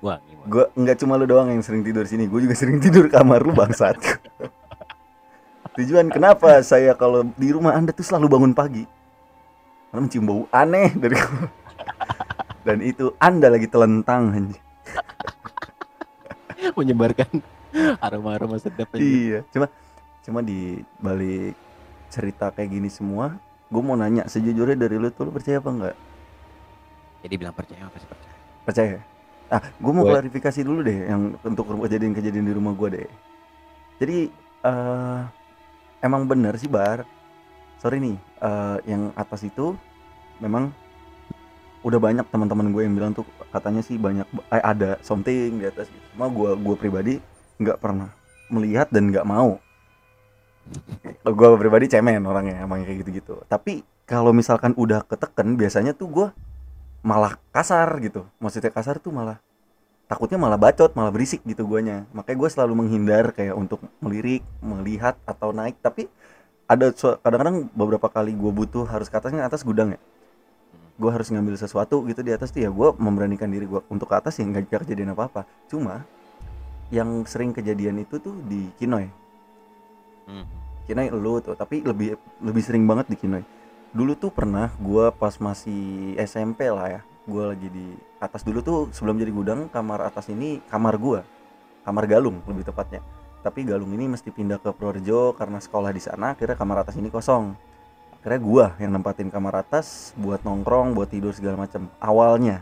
wangi 0.00 0.32
mon 0.32 0.44
Gue 0.48 0.64
enggak 0.74 0.96
cuma 0.98 1.14
lu 1.14 1.24
doang 1.24 1.46
yang 1.46 1.60
sering 1.60 1.82
tidur 1.82 2.02
sini. 2.02 2.24
Gue 2.24 2.42
juga 2.42 2.56
sering 2.56 2.78
tidur 2.78 3.06
kamar 3.06 3.38
lu 3.38 3.52
bangsat. 3.52 3.94
Tujuan 5.76 6.08
kenapa 6.08 6.60
saya 6.60 6.92
kalau 6.92 7.24
di 7.32 7.48
rumah 7.48 7.72
Anda 7.72 7.92
tuh 7.92 8.02
selalu 8.02 8.26
bangun 8.28 8.52
pagi? 8.52 8.84
Karena 9.88 10.00
mencium 10.02 10.24
bau 10.24 10.42
aneh 10.50 10.88
dari 10.92 11.14
Dan 12.62 12.78
itu 12.80 13.12
Anda 13.18 13.48
lagi 13.48 13.66
telentang 13.68 14.32
anjing. 14.32 14.62
menyebarkan 16.72 17.42
aroma-aroma 18.04 18.56
sedap 18.56 18.92
aja 18.92 19.00
Iya, 19.00 19.38
cuma 19.50 19.66
cuma 20.22 20.40
di 20.40 20.78
balik 20.98 21.56
cerita 22.08 22.52
kayak 22.52 22.70
gini 22.70 22.86
semua, 22.86 23.40
gue 23.66 23.82
mau 23.82 23.96
nanya 23.96 24.28
sejujurnya 24.28 24.76
dari 24.76 24.96
lu 24.96 25.08
tuh 25.08 25.28
lu 25.28 25.32
percaya 25.32 25.58
apa 25.58 25.70
enggak? 25.70 25.96
jadi 27.22 27.34
bilang 27.38 27.54
percaya 27.54 27.86
apa 27.86 27.96
sih 27.96 28.08
percaya 28.10 28.34
Percaya. 28.62 28.98
Ah, 29.46 29.62
gue 29.62 29.92
mau 29.92 30.02
Gue- 30.02 30.12
klarifikasi 30.14 30.60
dulu 30.62 30.80
deh 30.82 31.06
yang 31.06 31.34
untuk 31.42 31.66
kejadian-kejadian 31.70 32.46
di 32.46 32.54
rumah 32.54 32.72
gue 32.72 32.88
deh. 32.94 33.08
Jadi 33.98 34.18
eh 34.62 35.20
emang 36.00 36.26
bener 36.26 36.54
sih 36.56 36.66
bar. 36.66 37.02
Sorry 37.78 37.98
nih, 37.98 38.14
eh, 38.18 38.76
yang 38.86 39.10
atas 39.14 39.42
itu 39.42 39.74
memang 40.38 40.70
udah 41.82 41.98
banyak 41.98 42.26
teman-teman 42.30 42.70
gue 42.70 42.82
yang 42.86 42.94
bilang 42.94 43.12
tuh 43.12 43.26
katanya 43.50 43.82
sih 43.82 43.98
banyak 43.98 44.26
eh, 44.48 44.62
ada 44.62 44.98
something 45.02 45.58
di 45.58 45.66
atas 45.66 45.90
gitu. 45.90 46.06
Cuma 46.14 46.30
gue 46.30 46.50
gue 46.54 46.76
pribadi 46.78 47.14
nggak 47.62 47.78
pernah 47.78 48.10
melihat 48.52 48.92
dan 48.92 49.08
nggak 49.08 49.24
mau. 49.24 49.56
gue 51.26 51.48
pribadi 51.58 51.90
cemen 51.90 52.22
orangnya 52.22 52.62
emang 52.62 52.86
kayak 52.86 53.02
gitu-gitu. 53.02 53.42
Tapi 53.50 53.82
kalau 54.06 54.30
misalkan 54.30 54.76
udah 54.76 55.02
keteken 55.06 55.58
biasanya 55.58 55.96
tuh 55.96 56.08
gue 56.10 56.28
malah 57.02 57.40
kasar 57.50 57.88
gitu. 57.98 58.28
Maksudnya 58.38 58.70
kasar 58.70 59.02
tuh 59.02 59.10
malah 59.10 59.42
takutnya 60.06 60.36
malah 60.36 60.60
bacot 60.60 60.92
malah 60.94 61.10
berisik 61.10 61.42
gitu 61.42 61.66
guanya. 61.66 62.06
Makanya 62.14 62.38
gue 62.38 62.50
selalu 62.52 62.72
menghindar 62.84 63.34
kayak 63.34 63.56
untuk 63.58 63.82
melirik 63.98 64.44
melihat 64.62 65.18
atau 65.26 65.50
naik. 65.50 65.80
Tapi 65.82 66.06
ada 66.70 66.94
kadang-kadang 66.94 67.68
beberapa 67.74 68.06
kali 68.06 68.32
gue 68.32 68.52
butuh 68.54 68.86
harus 68.86 69.10
ke 69.10 69.16
atasnya 69.18 69.42
atas 69.42 69.66
gudang 69.66 69.98
ya. 69.98 70.00
Gue 71.00 71.10
harus 71.10 71.32
ngambil 71.32 71.58
sesuatu 71.58 72.04
gitu 72.06 72.22
di 72.22 72.30
atas 72.30 72.54
tuh 72.54 72.62
ya 72.62 72.70
gue 72.70 72.88
memberanikan 73.00 73.50
diri 73.50 73.66
gue 73.66 73.82
untuk 73.90 74.06
ke 74.06 74.14
atas 74.14 74.38
ya 74.38 74.46
nggak 74.46 74.86
kejadian 74.86 75.16
apa 75.16 75.26
apa 75.26 75.42
cuma 75.66 76.06
yang 76.92 77.24
sering 77.24 77.56
kejadian 77.56 78.04
itu 78.04 78.20
tuh 78.20 78.36
di 78.44 78.68
Kinoy. 78.76 79.08
Hmm. 80.28 80.44
Kinoy 80.84 81.08
lu 81.08 81.40
tuh 81.40 81.56
tapi 81.56 81.80
lebih 81.80 82.20
lebih 82.44 82.62
sering 82.62 82.84
banget 82.84 83.08
di 83.08 83.16
Kinoy. 83.16 83.42
Dulu 83.96 84.12
tuh 84.12 84.28
pernah 84.28 84.68
gua 84.76 85.08
pas 85.08 85.32
masih 85.40 86.12
SMP 86.20 86.68
lah 86.68 87.00
ya 87.00 87.02
gua 87.24 87.56
lagi 87.56 87.72
di 87.72 87.96
atas. 88.20 88.44
Dulu 88.44 88.60
tuh 88.60 88.78
sebelum 88.92 89.16
jadi 89.16 89.32
gudang 89.32 89.72
kamar 89.72 90.04
atas 90.04 90.28
ini 90.28 90.60
kamar 90.68 91.00
gua 91.00 91.24
kamar 91.88 92.04
galung 92.04 92.44
lebih 92.44 92.68
tepatnya. 92.68 93.00
Tapi 93.40 93.64
galung 93.64 93.90
ini 93.96 94.06
mesti 94.12 94.28
pindah 94.28 94.60
ke 94.60 94.70
Purworejo 94.76 95.32
karena 95.34 95.58
sekolah 95.64 95.90
di 95.96 95.98
sana 96.04 96.36
akhirnya 96.36 96.60
kamar 96.60 96.84
atas 96.84 97.00
ini 97.00 97.08
kosong. 97.08 97.56
Akhirnya 98.20 98.40
gua 98.44 98.64
yang 98.76 98.92
nempatin 98.92 99.32
kamar 99.32 99.64
atas 99.64 100.12
buat 100.20 100.44
nongkrong 100.44 100.92
buat 100.92 101.08
tidur 101.08 101.32
segala 101.32 101.64
macam. 101.64 101.88
Awalnya. 102.04 102.60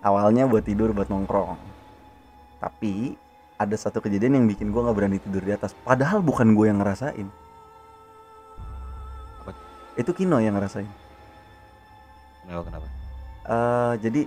Awalnya 0.00 0.48
buat 0.48 0.64
tidur 0.64 0.96
buat 0.96 1.12
nongkrong 1.12 1.71
tapi 2.62 3.18
ada 3.58 3.74
satu 3.74 3.98
kejadian 3.98 4.38
yang 4.38 4.46
bikin 4.46 4.70
gua 4.70 4.86
nggak 4.86 4.96
berani 5.02 5.18
tidur 5.18 5.42
di 5.42 5.50
atas 5.50 5.74
padahal 5.82 6.22
bukan 6.22 6.54
gue 6.54 6.66
yang 6.70 6.78
ngerasain. 6.78 7.26
Apa? 9.42 9.50
itu 9.98 10.10
Kino 10.14 10.38
yang 10.38 10.54
ngerasain. 10.54 10.86
Kenapa 12.46 12.62
kenapa? 12.70 12.86
Eh, 13.42 13.94
jadi 13.98 14.22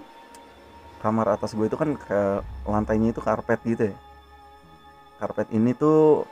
kamar 1.00 1.40
atas 1.40 1.56
gue 1.56 1.68
itu 1.68 1.80
kan 1.80 1.96
ke 1.96 2.20
lantainya 2.68 3.16
itu 3.16 3.24
karpet 3.24 3.60
gitu 3.64 3.92
ya. 3.92 3.96
Karpet 5.20 5.48
ini 5.56 5.72
tuh 5.72 6.28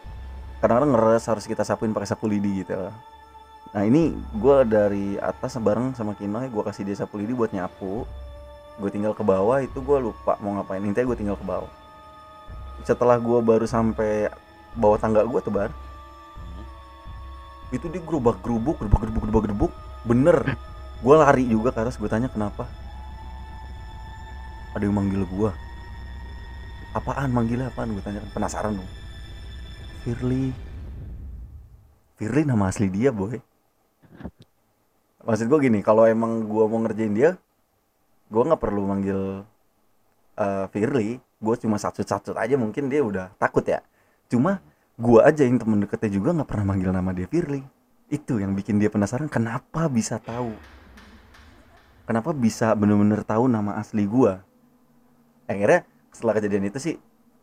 kadang-kadang 0.60 0.96
ngeres 0.96 1.28
harus 1.28 1.48
kita 1.48 1.64
sapuin 1.64 1.96
pakai 1.96 2.08
sapu 2.12 2.28
lidi 2.28 2.64
gitu. 2.64 2.76
Lah. 2.76 2.96
nah 3.74 3.82
ini 3.82 4.14
gue 4.38 4.58
dari 4.70 5.18
atas 5.18 5.58
bareng 5.58 5.98
sama 5.98 6.14
Kinoy 6.14 6.46
gue 6.46 6.62
kasih 6.62 6.86
dia 6.86 6.96
sapu 7.00 7.20
lidi 7.20 7.32
buat 7.36 7.52
nyapu. 7.52 8.08
Gue 8.80 8.90
tinggal 8.92 9.16
ke 9.16 9.24
bawah 9.24 9.60
itu 9.60 9.80
gue 9.80 9.98
lupa 10.00 10.40
mau 10.40 10.56
ngapain. 10.56 10.84
Intinya 10.84 11.08
gue 11.14 11.18
tinggal 11.20 11.38
ke 11.40 11.46
bawah 11.46 11.83
setelah 12.84 13.18
gue 13.20 13.40
baru 13.40 13.66
sampai 13.68 14.28
bawah 14.76 15.00
tangga 15.00 15.24
gue 15.24 15.40
tuh 15.40 15.54
bar. 15.54 15.72
Hmm. 15.72 16.66
itu 17.74 17.90
dia 17.90 18.02
gerubak 18.04 18.38
gerubuk 18.44 18.78
gerubak 18.78 19.00
gerubuk 19.08 19.22
gerubak 19.28 19.44
gerubuk 19.50 19.72
bener. 20.04 20.38
Gue 21.04 21.16
lari 21.20 21.44
juga 21.48 21.76
ke 21.76 21.80
atas 21.84 22.00
gue 22.00 22.08
tanya 22.08 22.32
kenapa? 22.32 22.64
Ada 24.76 24.88
yang 24.88 24.96
manggil 24.96 25.28
gue 25.28 25.52
apaan? 26.96 27.30
Manggilnya 27.34 27.68
apaan? 27.74 27.92
Gue 27.92 28.04
tanya 28.06 28.24
penasaran 28.32 28.78
dong 28.78 28.90
Firly. 30.04 30.52
Firly 32.20 32.42
nama 32.48 32.70
asli 32.72 32.88
dia 32.88 33.10
boy. 33.12 33.40
Maksud 35.24 35.48
gue 35.48 35.60
gini 35.72 35.80
kalau 35.80 36.04
emang 36.08 36.48
gue 36.48 36.64
mau 36.68 36.80
ngerjain 36.84 37.16
dia 37.16 37.32
gue 38.34 38.42
nggak 38.42 38.62
perlu 38.62 38.90
manggil 38.90 39.46
eh, 40.42 40.66
Firly 40.74 41.22
gue 41.44 41.56
cuma 41.60 41.76
satu-satu 41.76 42.40
aja 42.40 42.56
mungkin 42.56 42.88
dia 42.88 43.04
udah 43.04 43.36
takut 43.36 43.68
ya. 43.68 43.84
Cuma 44.32 44.64
gue 44.96 45.20
aja 45.20 45.44
yang 45.44 45.60
temen 45.60 45.84
deketnya 45.84 46.16
juga 46.16 46.32
nggak 46.32 46.48
pernah 46.48 46.66
manggil 46.72 46.96
nama 46.96 47.12
dia 47.12 47.28
Firly. 47.28 47.60
Itu 48.08 48.40
yang 48.40 48.56
bikin 48.56 48.80
dia 48.80 48.88
penasaran 48.88 49.28
kenapa 49.28 49.92
bisa 49.92 50.24
tahu? 50.24 50.56
Kenapa 52.04 52.36
bisa 52.36 52.76
bener-bener 52.76 53.24
tahu 53.24 53.48
nama 53.48 53.80
asli 53.80 54.04
gua? 54.04 54.44
Akhirnya 55.48 55.88
setelah 56.12 56.36
kejadian 56.36 56.68
itu 56.68 56.80
sih 56.80 56.96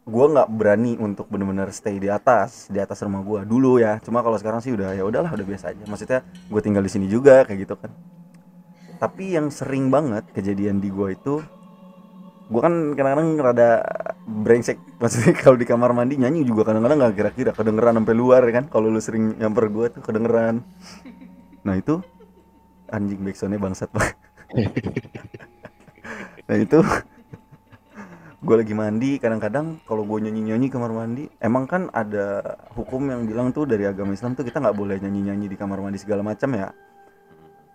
gua 0.05 0.29
nggak 0.29 0.49
berani 0.53 1.01
untuk 1.01 1.33
bener-bener 1.33 1.73
stay 1.73 1.97
di 1.97 2.13
atas 2.13 2.69
di 2.69 2.77
atas 2.77 3.01
rumah 3.01 3.25
gua 3.25 3.41
dulu 3.49 3.81
ya. 3.81 3.97
Cuma 4.05 4.21
kalau 4.21 4.37
sekarang 4.37 4.61
sih 4.61 4.77
udah 4.77 4.93
ya 4.93 5.03
udahlah 5.09 5.33
udah 5.33 5.47
biasa 5.49 5.73
aja. 5.73 5.85
Maksudnya 5.89 6.21
gue 6.29 6.61
tinggal 6.61 6.85
di 6.85 6.93
sini 6.93 7.09
juga 7.09 7.41
kayak 7.49 7.59
gitu 7.65 7.75
kan. 7.81 7.89
Tapi 9.01 9.33
yang 9.33 9.49
sering 9.49 9.89
banget 9.89 10.29
kejadian 10.37 10.77
di 10.77 10.93
gua 10.93 11.17
itu 11.17 11.41
gua 12.51 12.61
kan 12.67 12.75
kadang-kadang 12.99 13.29
rada 13.39 13.71
brengsek. 14.27 14.77
Maksudnya 15.01 15.33
kalau 15.39 15.57
di 15.57 15.65
kamar 15.65 15.95
mandi 15.95 16.19
nyanyi 16.19 16.43
juga 16.43 16.67
kadang-kadang 16.67 16.99
nggak 16.99 17.15
kira-kira. 17.15 17.51
Kedengeran 17.55 18.03
sampai 18.03 18.15
luar 18.19 18.43
kan? 18.51 18.67
Kalau 18.67 18.91
lu 18.91 18.99
sering 18.99 19.39
nyamper 19.39 19.71
gua 19.71 19.87
tuh 19.89 20.03
kedengeran. 20.03 20.67
Nah 21.63 21.79
itu 21.79 22.03
anjing 22.91 23.23
backsoundnya 23.23 23.63
bangsat 23.63 23.91
banget 23.95 24.19
nah 26.51 26.57
itu 26.59 26.79
gue 28.47 28.57
lagi 28.57 28.75
mandi 28.75 29.11
kadang-kadang 29.23 29.79
kalau 29.87 30.03
gue 30.03 30.27
nyanyi-nyanyi 30.27 30.67
kamar 30.73 30.91
mandi 30.91 31.31
emang 31.39 31.71
kan 31.71 31.87
ada 31.95 32.59
hukum 32.75 33.07
yang 33.07 33.23
bilang 33.29 33.55
tuh 33.55 33.69
dari 33.69 33.87
agama 33.87 34.11
Islam 34.17 34.35
tuh 34.35 34.43
kita 34.43 34.59
nggak 34.59 34.75
boleh 34.75 34.99
nyanyi-nyanyi 34.99 35.47
di 35.47 35.57
kamar 35.61 35.79
mandi 35.79 36.01
segala 36.01 36.25
macam 36.25 36.51
ya. 36.57 36.73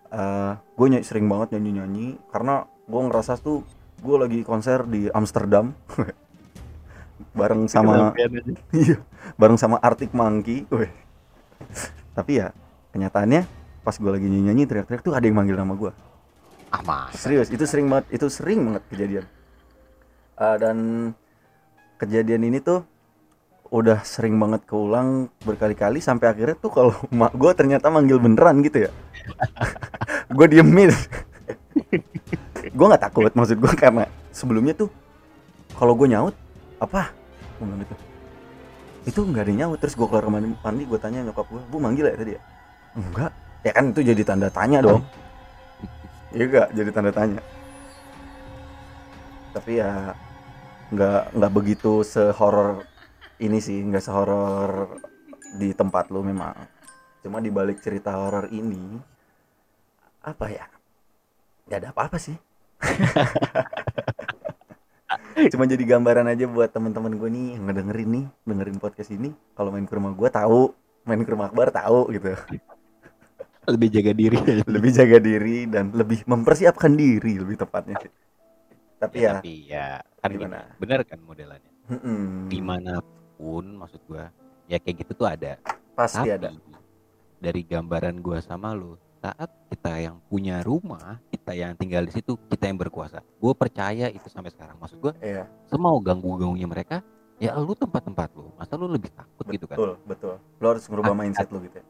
Uh, 0.09 0.57
gue 0.57 0.87
ny- 0.89 1.05
sering 1.05 1.29
banget 1.29 1.53
nyanyi-nyanyi 1.53 2.17
karena 2.33 2.65
gue 2.65 3.01
ngerasa 3.07 3.37
tuh 3.37 3.61
gue 4.05 4.17
lagi 4.21 4.39
konser 4.45 4.85
di 4.85 5.09
Amsterdam. 5.09 5.73
Bareng 7.35 7.65
sama 7.67 8.13
iya 8.71 9.01
bareng 9.35 9.59
sama 9.59 9.81
Arctic 9.81 10.13
Monkey. 10.13 10.69
Weh. 10.69 10.91
tapi 12.15 12.39
ya 12.39 12.51
kenyataannya 12.95 13.43
pas 13.83 13.95
gue 13.95 14.11
lagi 14.11 14.27
nyanyi-nyanyi 14.27 14.63
teriak-teriak 14.67 15.03
tuh 15.03 15.15
ada 15.15 15.23
yang 15.27 15.35
manggil 15.35 15.55
nama 15.55 15.75
gue 15.75 15.91
ah 16.71 16.81
mas 16.83 17.15
serius 17.15 17.47
itu 17.51 17.63
sering 17.63 17.87
banget 17.87 18.05
itu 18.11 18.27
sering 18.27 18.59
banget 18.67 18.83
kejadian. 18.91 19.25
Eh, 20.35 20.57
dan 20.59 20.77
kejadian 21.95 22.43
ini 22.51 22.59
tuh 22.59 22.83
udah 23.71 24.03
sering 24.03 24.35
banget 24.35 24.67
keulang 24.67 25.31
berkali-kali 25.47 26.03
sampai 26.03 26.31
akhirnya 26.31 26.59
tuh 26.59 26.71
kalau 26.71 26.93
mak 27.19 27.31
gue 27.35 27.51
ternyata 27.55 27.87
manggil 27.87 28.19
beneran 28.19 28.59
gitu 28.63 28.87
ya. 28.87 28.91
Gue 30.31 30.47
diemin 30.51 30.91
gue 32.75 32.85
nggak 32.91 33.03
takut 33.07 33.31
maksud 33.31 33.55
gue 33.55 33.73
karena 33.79 34.03
sebelumnya 34.35 34.75
tuh 34.75 34.91
kalau 35.79 35.95
gue 35.95 36.11
nyaut 36.11 36.35
apa? 36.75 37.07
Gue 37.55 37.63
bilang 37.71 37.79
gitu. 37.87 37.95
Itu 39.07 39.19
nggak 39.23 39.43
ada 39.47 39.53
nyaut 39.55 39.79
terus 39.79 39.95
gue 39.95 40.03
keluar 40.03 40.27
kamar 40.27 40.43
mandi 40.43 40.83
gue 40.83 40.99
tanya 40.99 41.23
nyokap 41.23 41.47
gue 41.47 41.61
bu 41.71 41.77
manggil 41.79 42.11
ya 42.11 42.15
tadi 42.19 42.31
ya? 42.35 42.41
Enggak. 42.99 43.31
Ya 43.63 43.71
kan 43.71 43.95
itu 43.95 44.01
jadi 44.03 44.21
tanda 44.27 44.51
tanya 44.51 44.83
dong. 44.83 45.01
Iya 46.35 46.43
enggak 46.51 46.67
jadi 46.75 46.89
tanda 46.91 47.11
tanya. 47.15 47.41
Tapi 49.55 49.71
ya 49.79 50.11
nggak 50.91 51.23
nggak 51.31 51.51
begitu 51.55 52.03
sehoror 52.03 52.83
ini 53.39 53.63
sih 53.63 53.79
nggak 53.87 54.03
sehoror 54.03 54.99
di 55.55 55.71
tempat 55.71 56.11
lu 56.11 56.27
memang. 56.27 56.59
Cuma 57.23 57.39
di 57.39 57.47
balik 57.47 57.79
cerita 57.79 58.19
horor 58.19 58.51
ini 58.51 58.99
apa 60.27 60.45
ya? 60.51 60.67
Nggak 61.71 61.79
ada 61.79 61.89
apa-apa 61.95 62.19
sih 62.19 62.35
cuma 65.53 65.67
jadi 65.67 65.83
gambaran 65.83 66.27
aja 66.31 66.45
buat 66.47 66.71
teman-teman 66.71 67.11
gue 67.15 67.29
nih 67.29 67.47
yang 67.59 67.63
ngedengerin 67.67 68.09
nih 68.09 68.25
dengerin 68.47 68.79
podcast 68.79 69.11
ini. 69.11 69.35
Kalau 69.53 69.71
main 69.71 69.87
ke 69.87 69.95
rumah 69.95 70.11
gue 70.15 70.29
tahu. 70.31 70.73
Main 71.05 71.21
ke 71.21 71.31
rumah 71.31 71.53
Akbar 71.53 71.69
tahu 71.69 72.09
gitu. 72.15 72.33
Lebih 73.65 73.89
jaga 73.97 74.13
diri 74.13 74.37
lebih 74.69 74.91
jaga 74.93 75.17
diri 75.17 75.65
dan 75.65 75.89
lebih 75.89 76.21
mempersiapkan 76.29 76.93
diri 76.93 77.41
lebih 77.41 77.57
tepatnya. 77.57 77.97
Sih 77.97 78.13
tapi 79.05 79.17
ya 79.21 79.31
tapi 79.37 79.53
ya 79.69 79.87
kan 80.23 80.29
gini, 80.31 80.43
Gimana? 80.47 80.59
bener 80.81 80.99
kan 81.05 81.19
modelannya? 81.21 81.71
Mm-mm, 81.91 82.49
di 82.49 82.59
mana 82.63 82.93
pun 83.37 83.65
maksud 83.77 84.01
gua 84.09 84.33
ya 84.65 84.81
kayak 84.81 85.05
gitu 85.05 85.11
tuh 85.13 85.27
ada. 85.29 85.61
Pasti 85.93 86.25
tapi 86.25 86.33
ada. 86.33 86.49
dari 87.37 87.61
gambaran 87.61 88.17
gua 88.23 88.41
sama 88.41 88.73
lu 88.73 88.97
saat 89.25 89.49
kita 89.73 89.93
yang 89.97 90.21
punya 90.29 90.61
rumah 90.61 91.17
kita 91.33 91.57
yang 91.57 91.73
tinggal 91.73 92.05
di 92.05 92.13
situ 92.13 92.37
kita 92.45 92.69
yang 92.69 92.77
berkuasa. 92.77 93.25
Gue 93.41 93.57
percaya 93.57 94.13
itu 94.13 94.29
sampai 94.29 94.53
sekarang. 94.53 94.77
Maksud 94.77 95.01
gua 95.01 95.13
iya. 95.17 95.49
semau 95.65 95.97
ganggu 95.97 96.37
ganggunya 96.37 96.69
mereka 96.69 97.01
ya 97.41 97.57
lu 97.57 97.73
tempat-tempat 97.73 98.29
lu. 98.37 98.53
Masa 98.53 98.77
lu 98.77 98.85
lebih 98.85 99.09
takut 99.09 99.45
gitu 99.49 99.65
kan? 99.65 99.77
Betul 99.81 99.91
betul. 100.05 100.35
Lo 100.61 100.65
harus 100.69 100.85
ngerubah 100.85 101.17
Hakikat. 101.17 101.25
mindset 101.25 101.49
lo 101.49 101.57
gitu 101.65 101.77
ya. 101.81 101.85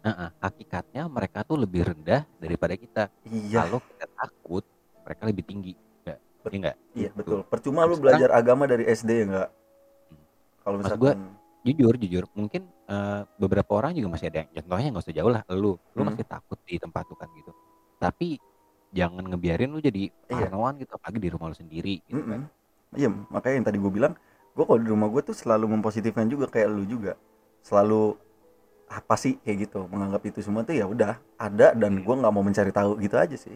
Nah, 0.00 0.32
hakikatnya 0.40 1.02
mereka 1.12 1.44
tuh 1.44 1.60
lebih 1.60 1.84
rendah 1.84 2.24
daripada 2.40 2.72
kita. 2.72 3.12
Iya. 3.28 3.68
Kalau 3.68 3.84
kita 3.84 4.06
takut 4.16 4.64
mereka 5.04 5.22
lebih 5.28 5.44
tinggi. 5.44 5.74
Enggak 5.76 6.18
Bet- 6.40 6.52
iya 6.52 6.56
enggak 6.56 6.76
iya 6.96 7.10
betul. 7.12 7.38
Percuma 7.44 7.84
lu 7.84 8.00
Sekarang- 8.00 8.00
belajar 8.16 8.28
agama 8.32 8.64
dari 8.64 8.88
SD 8.88 9.10
ya 9.12 9.24
enggak 9.28 9.50
kalau 10.60 10.76
Maksud 10.80 10.96
misalkan 10.96 11.18
jujur 11.60 11.94
jujur. 12.00 12.24
Mungkin 12.32 12.62
eh, 12.88 13.20
beberapa 13.36 13.70
orang 13.76 13.92
juga 13.92 14.08
masih 14.16 14.28
ada 14.32 14.44
yang 14.44 14.64
contohnya 14.64 14.88
nggak 14.92 15.04
usah 15.04 15.14
jauh 15.16 15.30
lah 15.32 15.42
lu. 15.52 15.76
Lu 15.96 16.02
Hmm. 16.02 16.08
masih 16.08 16.24
takut 16.24 16.58
di 16.64 16.76
tempat 16.80 17.04
tuh 17.08 17.16
kan 17.18 17.28
gitu. 17.36 17.52
Tapi 18.00 18.40
jangan 18.90 19.22
ngebiarin 19.22 19.70
lu 19.70 19.78
jadi 19.78 20.10
Iya. 20.26 20.50
parnoan 20.50 20.74
gitu 20.82 20.92
apalagi 20.98 21.18
di 21.22 21.30
rumah 21.30 21.46
lu 21.52 21.56
sendiri 21.56 22.02
gitu 22.06 22.26
kan. 22.26 22.42
Mm-mm. 22.42 22.98
iya 22.98 23.06
makanya 23.30 23.54
yang 23.62 23.66
tadi 23.70 23.78
gue 23.78 23.92
bilang 23.94 24.12
gue 24.50 24.64
kalau 24.66 24.80
di 24.82 24.90
rumah 24.90 25.06
gue 25.06 25.22
tuh 25.22 25.36
selalu 25.36 25.70
mempositifkan 25.78 26.26
juga 26.26 26.50
kayak 26.50 26.68
lu 26.74 26.82
juga. 26.82 27.14
Selalu 27.62 28.18
apa 28.90 29.14
sih 29.14 29.38
kayak 29.46 29.70
gitu 29.70 29.86
menganggap 29.86 30.26
itu 30.26 30.42
semua 30.42 30.66
tuh 30.66 30.74
ya 30.74 30.82
udah 30.90 31.22
ada 31.38 31.70
dan 31.78 32.02
gue 32.02 32.14
nggak 32.18 32.32
mau 32.34 32.42
mencari 32.42 32.74
tahu 32.74 32.98
gitu 32.98 33.14
aja 33.14 33.36
sih. 33.38 33.54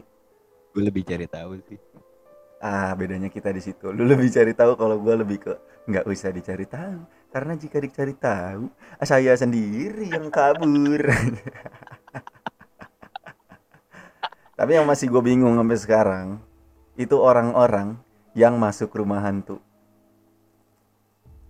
Gue 0.71 0.83
lebih 0.87 1.03
cari 1.03 1.27
tahu 1.27 1.59
sih 1.67 1.79
ah 2.63 2.95
bedanya 2.95 3.31
kita 3.33 3.51
di 3.51 3.63
situ. 3.63 3.91
Lu 3.91 4.05
lebih 4.07 4.31
cari 4.31 4.53
tahu 4.55 4.77
kalau 4.79 5.01
gue 5.01 5.15
lebih 5.15 5.39
ke 5.43 5.53
nggak 5.91 6.05
usah 6.07 6.31
dicari 6.31 6.67
tahu. 6.69 7.03
Karena 7.35 7.59
jika 7.59 7.83
dicari 7.83 8.15
tahu 8.15 8.71
ah, 8.99 9.07
saya 9.07 9.35
sendiri 9.35 10.11
yang 10.11 10.31
kabur. 10.31 11.03
Tapi 14.59 14.71
yang 14.71 14.87
masih 14.87 15.11
gue 15.11 15.23
bingung 15.23 15.59
sampai 15.59 15.79
sekarang 15.83 16.39
itu 16.95 17.19
orang-orang 17.19 17.99
yang 18.39 18.55
masuk 18.55 18.95
rumah 18.95 19.19
hantu. 19.19 19.59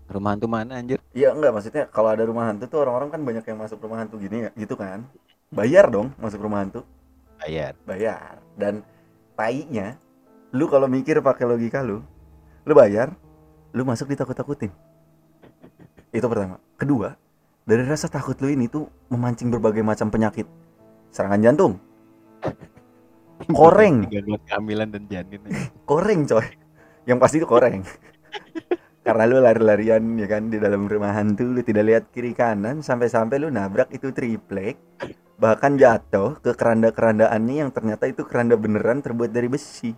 Rumah 0.08 0.36
hantu 0.36 0.46
mana 0.48 0.80
anjir? 0.80 1.00
Iya 1.12 1.36
enggak 1.36 1.52
maksudnya 1.52 1.84
kalau 1.88 2.12
ada 2.12 2.24
rumah 2.24 2.48
hantu 2.48 2.64
tuh 2.68 2.80
orang-orang 2.84 3.08
kan 3.12 3.20
banyak 3.20 3.44
yang 3.44 3.58
masuk 3.60 3.80
rumah 3.80 4.04
hantu 4.04 4.16
gini 4.20 4.48
ya 4.48 4.50
gitu 4.56 4.76
kan? 4.76 5.04
Bayar 5.52 5.92
dong 5.92 6.16
masuk 6.16 6.40
rumah 6.40 6.64
hantu. 6.64 6.80
Bayar. 7.40 7.76
Bayar. 7.84 8.40
Dan 8.56 8.80
tainya 9.36 10.00
lu 10.54 10.70
kalau 10.70 10.86
mikir 10.86 11.18
pakai 11.18 11.50
logika 11.50 11.82
lu 11.82 11.98
lu 12.64 12.72
bayar 12.72 13.10
lu 13.74 13.82
masuk 13.82 14.06
ditakut-takutin. 14.14 14.70
Itu 16.14 16.30
pertama. 16.30 16.62
Kedua 16.78 17.18
dari 17.66 17.82
rasa 17.82 18.06
takut 18.06 18.38
lu 18.38 18.54
ini 18.54 18.70
tuh 18.70 18.86
memancing 19.10 19.50
berbagai 19.50 19.82
macam 19.82 20.14
penyakit. 20.14 20.46
Serangan 21.10 21.42
jantung. 21.42 21.74
Koreng. 23.50 24.06
kehamilan 24.46 24.94
dan 24.94 25.04
janin 25.10 25.42
koreng 25.90 26.22
coy. 26.22 26.46
Yang 27.04 27.18
pasti 27.18 27.36
itu 27.42 27.48
koreng. 27.50 27.82
Karena 29.04 29.28
lu 29.28 29.42
lari-larian 29.42 30.00
ya 30.16 30.24
kan 30.30 30.48
di 30.48 30.56
dalam 30.56 30.86
rumah 30.86 31.12
hantu 31.12 31.50
lu 31.50 31.60
tidak 31.60 31.84
lihat 31.84 32.04
kiri 32.14 32.32
kanan 32.32 32.80
sampai-sampai 32.80 33.36
lu 33.36 33.52
nabrak 33.52 33.92
itu 33.92 34.14
triplek 34.16 34.80
bahkan 35.36 35.76
jatuh 35.76 36.40
ke 36.40 36.56
keranda-kerandaannya 36.56 37.66
yang 37.66 37.70
ternyata 37.74 38.08
itu 38.08 38.24
keranda 38.24 38.56
beneran 38.56 39.04
terbuat 39.04 39.28
dari 39.28 39.50
besi 39.50 39.92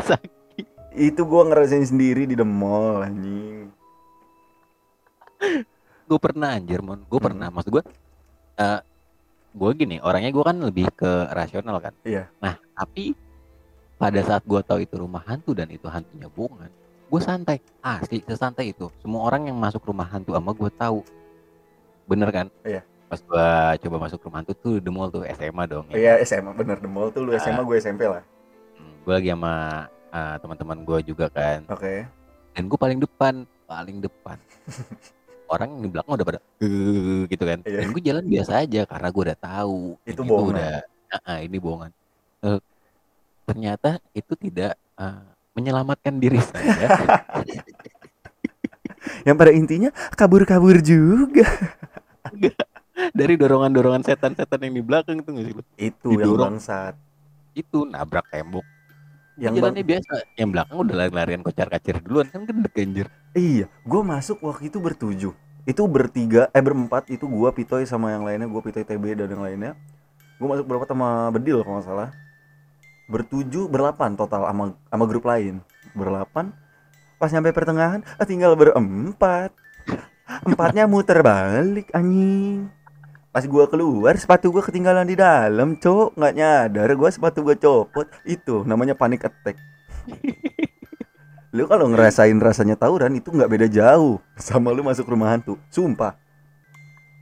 Sakit. 0.00 0.66
itu 0.96 1.20
gua 1.22 1.44
ngerasain 1.44 1.84
sendiri 1.84 2.24
di 2.24 2.32
the 2.32 2.42
mall 2.42 3.04
anjing. 3.04 3.68
Gue 6.06 6.18
pernah 6.18 6.54
anjir 6.54 6.80
mon. 6.80 7.02
Gue 7.04 7.18
Hmm. 7.18 7.26
pernah. 7.28 7.48
Maksud 7.50 7.70
gue 7.70 7.84
eh 8.56 8.80
gue 9.52 9.70
gini 9.74 9.96
orangnya 10.00 10.30
gue 10.30 10.40
kan 10.40 10.56
lebih 10.56 10.86
ke 10.92 11.10
rasional 11.30 11.80
kan. 11.80 11.92
Iya. 12.00 12.28
nah 12.38 12.56
tapi 12.72 13.12
pada 13.96 14.20
saat 14.20 14.44
gue 14.44 14.60
tahu 14.60 14.80
itu 14.80 14.96
rumah 14.96 15.24
hantu 15.24 15.52
dan 15.52 15.68
itu 15.68 15.84
hantunya 15.88 16.28
bohongan 16.28 16.72
gue 17.06 17.20
santai. 17.20 17.58
Asli 17.80 18.18
sesantai 18.22 18.72
itu. 18.72 18.88
Semua 18.98 19.24
orang 19.24 19.46
yang 19.46 19.56
masuk 19.56 19.84
rumah 19.84 20.04
hantu 20.04 20.32
sama 20.32 20.50
gue 20.50 20.70
tahu. 20.72 21.00
Bener 22.04 22.28
kan? 22.30 22.48
Iya. 22.62 22.80
pas 23.06 23.22
gue 23.22 23.46
coba 23.86 23.96
masuk 24.02 24.18
rumah 24.18 24.42
hantu 24.42 24.50
tuh 24.52 24.82
the 24.82 24.90
mall 24.90 25.06
tuh 25.06 25.22
SMA 25.30 25.62
dong 25.70 25.86
ya. 25.90 25.94
iya 25.94 26.12
SMA 26.26 26.50
bener 26.50 26.74
the 26.74 26.90
mall 26.90 27.06
tuh 27.06 27.22
lu 27.22 27.38
SMA 27.38 27.62
gue 27.62 27.78
SMP 27.78 28.02
lah 28.02 28.18
gue 29.06 29.14
lagi 29.14 29.30
sama 29.30 29.54
eh, 30.10 30.36
teman-teman 30.42 30.78
gue 30.82 30.98
juga 31.06 31.30
kan. 31.30 31.62
Oke. 31.70 32.02
Dan 32.52 32.66
gue 32.66 32.74
paling 32.74 32.98
depan 32.98 33.34
paling 33.64 34.02
depan. 34.02 34.36
Orang 35.46 35.78
yang 35.78 35.82
di 35.86 35.90
belakang 35.94 36.18
udah 36.18 36.26
pada 36.26 36.40
gitu 37.30 37.44
kan. 37.46 37.62
Iya. 37.62 37.78
dan 37.78 37.88
gue 37.94 38.02
jalan 38.02 38.24
biasa 38.26 38.52
aja 38.66 38.82
karena 38.82 39.08
gue 39.08 39.22
udah 39.30 39.38
tahu. 39.38 39.94
Itu 40.02 40.20
ini 40.20 40.28
bohongan. 40.28 40.54
udah 40.58 40.74
"Ah, 41.06 41.22
ah, 41.22 41.38
ini 41.38 41.56
bohongan. 41.56 41.90
Eh, 42.42 42.58
ternyata 43.46 43.90
itu 44.10 44.32
tidak 44.34 44.74
eh, 44.98 45.22
menyelamatkan 45.54 46.18
diri 46.18 46.42
saya. 46.42 46.90
Yang 49.22 49.36
pada 49.38 49.52
intinya 49.54 49.90
kabur-kabur 50.18 50.82
juga. 50.82 51.46
Dari 53.14 53.34
dorongan-dorongan 53.38 54.02
setan-setan 54.02 54.66
yang 54.66 54.74
di 54.74 54.82
belakang 54.82 55.22
tuh 55.22 55.30
nggak 55.30 55.46
sih 55.46 55.54
itu 55.78 56.08
yang 56.10 56.26
Didorong. 56.26 56.58
bangsat. 56.58 56.94
Itu 57.54 57.86
nabrak 57.86 58.26
tembok. 58.34 58.66
Yang 59.36 59.52
bang- 59.52 59.72
jalannya 59.72 59.84
biasa. 59.84 60.14
Yang 60.36 60.48
belakang 60.52 60.76
udah 60.80 60.94
lari-larian 60.96 61.42
kocar-kacir 61.44 61.94
duluan 62.00 62.26
kan 62.32 62.42
gede 62.44 62.70
anjir. 62.80 63.06
Iya, 63.36 63.66
gue 63.68 64.02
masuk 64.02 64.40
waktu 64.44 64.72
itu 64.72 64.78
bertujuh. 64.80 65.32
Itu 65.66 65.82
bertiga, 65.90 66.46
eh 66.54 66.62
berempat 66.62 67.10
itu 67.10 67.26
gua 67.26 67.50
Pitoy 67.50 67.82
sama 67.90 68.14
yang 68.14 68.22
lainnya, 68.22 68.46
gua 68.46 68.62
Pitoy 68.62 68.86
TB 68.86 69.18
dan 69.18 69.26
yang 69.34 69.42
lainnya. 69.42 69.72
Gue 70.38 70.46
masuk 70.46 70.62
berempat 70.62 70.94
sama 70.94 71.26
Bedil 71.34 71.58
kalau 71.66 71.82
nggak 71.82 71.86
salah. 71.90 72.08
Bertujuh, 73.10 73.66
berlapan 73.66 74.14
total 74.14 74.46
sama 74.46 74.78
sama 74.86 75.04
grup 75.10 75.26
lain. 75.26 75.58
Berlapan. 75.90 76.54
Pas 77.18 77.34
nyampe 77.34 77.50
pertengahan, 77.50 78.06
ah, 78.14 78.26
tinggal 78.28 78.54
berempat. 78.54 79.50
Empatnya 80.46 80.86
muter 80.86 81.18
balik 81.18 81.90
anjing. 81.90 82.70
Pas 83.36 83.44
gua 83.44 83.68
keluar, 83.68 84.16
sepatu 84.16 84.48
gua 84.48 84.64
ketinggalan 84.64 85.04
di 85.04 85.12
dalam, 85.12 85.76
cok. 85.76 86.16
Nggak 86.16 86.34
nyadar 86.40 86.88
gua 86.96 87.12
sepatu 87.12 87.44
gua 87.44 87.52
copot. 87.52 88.08
Itu 88.24 88.64
namanya 88.64 88.96
panic 88.96 89.28
attack. 89.28 89.60
lu 91.56 91.64
kalau 91.64 91.88
ngerasain 91.88 92.36
rasanya 92.36 92.76
tawuran 92.76 93.16
itu 93.16 93.32
nggak 93.32 93.48
beda 93.48 93.66
jauh 93.72 94.20
sama 94.36 94.76
lu 94.76 94.84
masuk 94.84 95.08
rumah 95.08 95.32
hantu 95.32 95.56
sumpah 95.72 96.12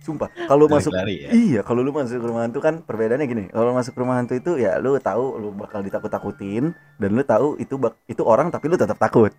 sumpah 0.02 0.26
kalau 0.50 0.66
masuk 0.66 0.90
Lari-lari 0.90 1.16
ya. 1.22 1.28
iya 1.30 1.60
kalau 1.62 1.86
lu 1.86 1.94
masuk 1.94 2.18
rumah 2.18 2.42
hantu 2.42 2.58
kan 2.58 2.82
perbedaannya 2.82 3.26
gini 3.30 3.44
kalau 3.54 3.70
masuk 3.70 3.94
rumah 3.94 4.18
hantu 4.18 4.34
itu 4.34 4.58
ya 4.58 4.82
lu 4.82 4.98
tahu 4.98 5.38
lu 5.38 5.54
bakal 5.54 5.86
ditakut-takutin 5.86 6.74
dan 6.98 7.10
lu 7.14 7.22
tahu 7.22 7.54
itu 7.62 7.78
bak 7.78 7.94
itu 8.10 8.26
orang 8.26 8.50
tapi 8.50 8.66
lu 8.66 8.74
tetap 8.74 8.98
takut 8.98 9.30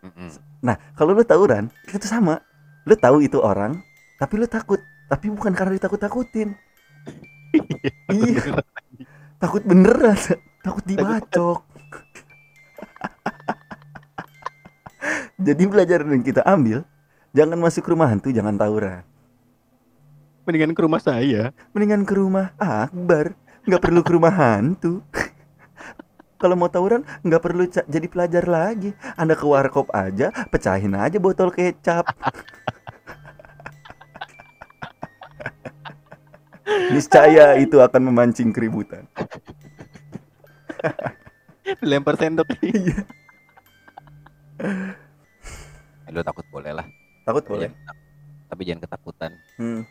Mm-mm. 0.00 0.32
nah 0.64 0.80
kalau 0.96 1.12
lu 1.12 1.28
tawuran 1.28 1.68
itu 1.92 2.08
sama 2.08 2.40
lu 2.88 2.96
tahu 2.96 3.20
itu 3.20 3.36
orang 3.36 3.84
tapi 4.16 4.40
lu 4.40 4.48
takut 4.48 4.80
tapi 5.12 5.28
bukan 5.28 5.52
karena 5.52 5.76
ditakut-takutin. 5.76 6.56
Iya. 8.08 8.64
Takut 9.36 9.60
beneran. 9.60 10.16
Takut 10.64 10.80
dibacok. 10.88 11.68
Jadi 15.36 15.62
pelajaran 15.68 16.16
yang 16.16 16.24
kita 16.24 16.40
ambil 16.48 16.88
jangan 17.36 17.60
masuk 17.60 17.92
rumah 17.92 18.08
hantu 18.08 18.32
jangan 18.32 18.56
tawuran. 18.56 19.04
Mendingan 20.48 20.72
ke 20.72 20.80
rumah 20.80 21.00
saya. 21.04 21.52
mendingan 21.76 22.08
ke 22.08 22.16
rumah 22.16 22.56
Akbar. 22.56 23.36
Nggak 23.68 23.82
perlu 23.84 24.00
ke 24.00 24.16
rumah 24.16 24.32
hantu. 24.32 25.04
Kalau 26.40 26.56
mau 26.56 26.72
tawuran 26.72 27.04
nggak 27.20 27.42
perlu 27.44 27.68
jadi 27.68 28.06
pelajar 28.08 28.48
lagi. 28.48 28.96
Anda 29.20 29.36
ke 29.36 29.44
warkop 29.44 29.92
aja 29.92 30.32
pecahin 30.48 30.96
aja 30.96 31.20
botol 31.20 31.52
kecap 31.52 32.08
niscaya 36.90 37.56
itu 37.56 37.78
akan 37.78 38.02
memancing 38.08 38.50
keributan 38.50 39.06
Dilempar 41.78 42.16
sendok. 42.16 42.48
Iya. 42.62 42.98
Lu 46.10 46.20
takut 46.20 46.44
boleh 46.48 46.72
lah. 46.72 46.86
takut 47.22 47.40
Tapi 47.40 47.50
boleh 47.50 47.68
jangan- 47.70 47.98
Tapi 48.46 48.62
jangan 48.62 48.80
ketakutan. 48.82 49.30
Hmm. 49.56 49.82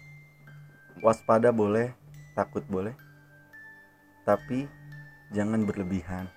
waspada 0.99 1.49
boleh 1.49 1.89
takut 2.31 2.61
boleh 2.67 2.93
tapi 4.21 4.69
jangan 5.31 5.65
berlebihan 5.65 6.29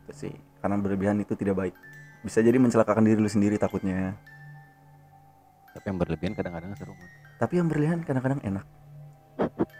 itu 0.00 0.12
sih 0.16 0.34
karena 0.56 0.80
berlebihan 0.80 1.20
itu 1.20 1.36
tidak 1.36 1.52
baik 1.54 1.74
bisa 2.22 2.40
jadi 2.40 2.56
mencelakakan 2.56 3.04
diri 3.04 3.20
lu 3.20 3.28
sendiri 3.28 3.54
takutnya 3.54 4.16
Tapi 5.68 5.84
yang 5.84 5.98
berlebihan 6.00 6.32
kadang-kadang 6.32 6.72
seru. 6.72 6.96
Tapi 7.36 7.60
yang 7.60 7.68
berlebihan 7.68 8.00
kadang-kadang 8.00 8.40
enak 8.40 8.64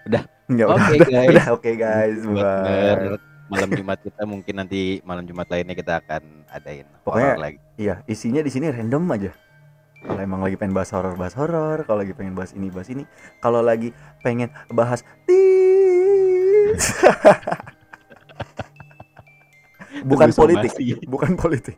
Udah. 0.07 0.23
udah 0.47 0.67
Oke, 0.71 0.95
udah, 0.95 1.09
guys. 1.09 1.29
udah, 1.29 1.47
oke 1.51 1.71
guys. 1.75 2.19
Buat 2.23 2.39
bye. 2.39 2.67
denger 2.71 3.21
malam 3.47 3.71
Jumat 3.73 3.99
kita 4.01 4.23
mungkin 4.25 4.55
nanti 4.57 4.81
malam 5.03 5.23
Jumat 5.23 5.47
lainnya 5.47 5.71
kita 5.73 6.03
akan 6.03 6.23
adain 6.49 6.83
Pokoknya- 7.01 7.39
lagi. 7.39 7.59
iya 7.77 8.03
isinya 8.07 8.43
di 8.43 8.51
sini 8.51 8.67
random 8.69 9.07
aja. 9.09 9.31
Kalau 10.03 10.21
emang 10.21 10.39
lagi 10.41 10.55
pengen 10.55 10.71
bahas 10.73 10.91
horor 10.91 11.15
bahas 11.15 11.35
horor. 11.35 11.83
Kalau 11.83 11.99
lagi 11.99 12.11
pengen 12.13 12.35
bahas 12.35 12.51
ini 12.53 12.71
bahas 12.71 12.87
ini. 12.89 13.03
Kalau 13.39 13.59
lagi 13.61 13.91
pengen 14.21 14.51
bahas 14.69 15.03
tis 15.27 16.85
bukan 20.07 20.31
politik. 20.31 20.99
bukan 21.07 21.33
politik 21.35 21.77